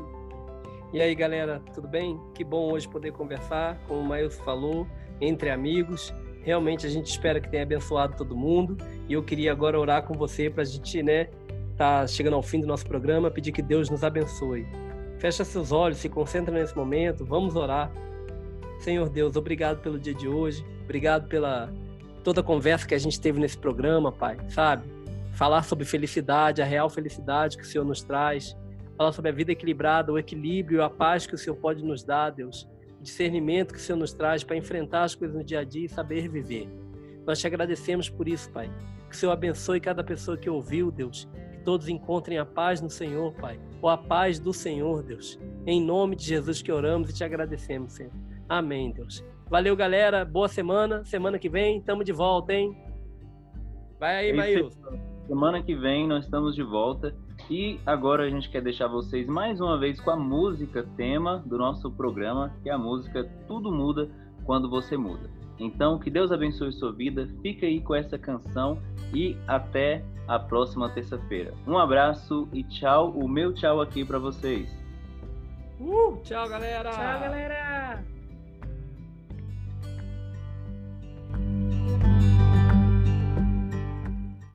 E 0.93 1.01
aí, 1.01 1.15
galera, 1.15 1.61
tudo 1.73 1.87
bem? 1.87 2.19
Que 2.33 2.43
bom 2.43 2.71
hoje 2.71 2.87
poder 2.87 3.11
conversar, 3.11 3.79
como 3.87 4.01
o 4.01 4.05
Maílson 4.05 4.43
falou, 4.43 4.87
entre 5.19 5.49
amigos. 5.49 6.13
Realmente 6.43 6.85
a 6.85 6.89
gente 6.89 7.07
espera 7.07 7.39
que 7.39 7.49
tenha 7.49 7.63
abençoado 7.63 8.15
todo 8.15 8.35
mundo. 8.35 8.77
E 9.09 9.13
eu 9.13 9.23
queria 9.23 9.51
agora 9.51 9.79
orar 9.79 10.03
com 10.03 10.13
você 10.13 10.49
para 10.49 10.61
a 10.61 10.65
gente, 10.65 11.01
né, 11.01 11.29
tá 11.77 12.07
chegando 12.07 12.35
ao 12.35 12.41
fim 12.41 12.59
do 12.59 12.67
nosso 12.67 12.85
programa, 12.85 13.29
pedir 13.29 13.51
que 13.51 13.61
Deus 13.61 13.89
nos 13.89 14.03
abençoe. 14.03 14.65
Fecha 15.19 15.43
seus 15.43 15.71
olhos, 15.71 15.97
se 15.97 16.09
concentra 16.09 16.53
nesse 16.53 16.75
momento, 16.75 17.25
vamos 17.25 17.55
orar. 17.55 17.91
Senhor 18.79 19.09
Deus, 19.09 19.35
obrigado 19.35 19.81
pelo 19.81 19.99
dia 19.99 20.13
de 20.13 20.27
hoje, 20.27 20.65
obrigado 20.83 21.27
pela 21.27 21.71
toda 22.23 22.41
a 22.41 22.43
conversa 22.43 22.87
que 22.87 22.95
a 22.95 22.97
gente 22.97 23.19
teve 23.19 23.39
nesse 23.39 23.57
programa, 23.57 24.11
Pai, 24.11 24.37
sabe? 24.49 24.83
Falar 25.33 25.63
sobre 25.63 25.85
felicidade, 25.85 26.61
a 26.61 26.65
real 26.65 26.89
felicidade 26.89 27.57
que 27.57 27.63
o 27.63 27.65
Senhor 27.65 27.85
nos 27.85 28.01
traz, 28.01 28.55
falar 28.97 29.11
sobre 29.11 29.29
a 29.29 29.33
vida 29.33 29.51
equilibrada, 29.51 30.11
o 30.11 30.17
equilíbrio, 30.17 30.83
a 30.83 30.89
paz 30.89 31.27
que 31.27 31.35
o 31.35 31.37
Senhor 31.37 31.55
pode 31.55 31.83
nos 31.83 32.03
dar, 32.03 32.31
Deus, 32.31 32.67
o 32.99 33.03
discernimento 33.03 33.73
que 33.73 33.79
o 33.79 33.81
Senhor 33.81 33.97
nos 33.97 34.13
traz 34.13 34.43
para 34.43 34.57
enfrentar 34.57 35.03
as 35.03 35.13
coisas 35.13 35.35
no 35.35 35.43
dia 35.43 35.59
a 35.59 35.63
dia 35.63 35.85
e 35.85 35.89
saber 35.89 36.27
viver. 36.27 36.67
Nós 37.25 37.39
te 37.39 37.47
agradecemos 37.47 38.09
por 38.09 38.27
isso, 38.27 38.49
Pai. 38.51 38.69
Que 39.09 39.15
o 39.15 39.19
Senhor 39.19 39.31
abençoe 39.31 39.79
cada 39.79 40.03
pessoa 40.03 40.37
que 40.37 40.49
ouviu, 40.49 40.91
Deus, 40.91 41.27
todos 41.65 41.89
encontrem 41.89 42.37
a 42.37 42.45
paz 42.45 42.79
no 42.79 42.89
Senhor, 42.89 43.33
Pai, 43.33 43.59
ou 43.81 43.89
a 43.89 43.97
paz 43.97 44.39
do 44.39 44.53
Senhor, 44.53 45.01
Deus. 45.01 45.39
Em 45.65 45.81
nome 45.81 46.15
de 46.15 46.23
Jesus 46.23 46.61
que 46.61 46.71
oramos 46.71 47.09
e 47.09 47.13
te 47.13 47.23
agradecemos, 47.23 47.93
Senhor. 47.93 48.13
Amém, 48.47 48.91
Deus. 48.91 49.25
Valeu, 49.49 49.75
galera. 49.75 50.23
Boa 50.23 50.47
semana. 50.47 51.03
Semana 51.03 51.39
que 51.39 51.49
vem, 51.49 51.81
tamo 51.81 52.03
de 52.03 52.13
volta, 52.13 52.53
hein? 52.53 52.77
Vai 53.99 54.15
aí, 54.17 54.29
é 54.29 54.33
Maíl. 54.33 54.69
Semana 55.27 55.61
que 55.63 55.75
vem 55.75 56.07
nós 56.07 56.25
estamos 56.25 56.55
de 56.55 56.63
volta. 56.63 57.15
E 57.49 57.79
agora 57.85 58.23
a 58.23 58.29
gente 58.29 58.49
quer 58.49 58.61
deixar 58.61 58.87
vocês 58.87 59.27
mais 59.27 59.59
uma 59.59 59.77
vez 59.79 59.99
com 59.99 60.11
a 60.11 60.15
música 60.15 60.87
tema 60.95 61.43
do 61.45 61.57
nosso 61.57 61.91
programa, 61.91 62.55
que 62.61 62.69
é 62.69 62.73
a 62.73 62.77
música 62.77 63.27
Tudo 63.47 63.71
Muda 63.71 64.09
Quando 64.45 64.69
Você 64.69 64.95
Muda. 64.95 65.44
Então, 65.59 65.97
que 65.97 66.09
Deus 66.09 66.31
abençoe 66.31 66.71
sua 66.73 66.91
vida. 66.91 67.29
Fica 67.41 67.65
aí 67.65 67.81
com 67.81 67.95
essa 67.95 68.17
canção 68.17 68.77
e 69.13 69.37
até 69.47 70.03
a 70.27 70.39
próxima 70.39 70.89
terça-feira. 70.89 71.53
Um 71.67 71.77
abraço 71.77 72.47
e 72.51 72.63
tchau. 72.63 73.11
O 73.11 73.27
meu 73.27 73.53
tchau 73.53 73.81
aqui 73.81 74.03
para 74.03 74.19
vocês. 74.19 74.69
Uh, 75.79 76.17
tchau, 76.23 76.47
galera. 76.49 76.91
Tchau, 76.91 77.19
galera. 77.19 78.14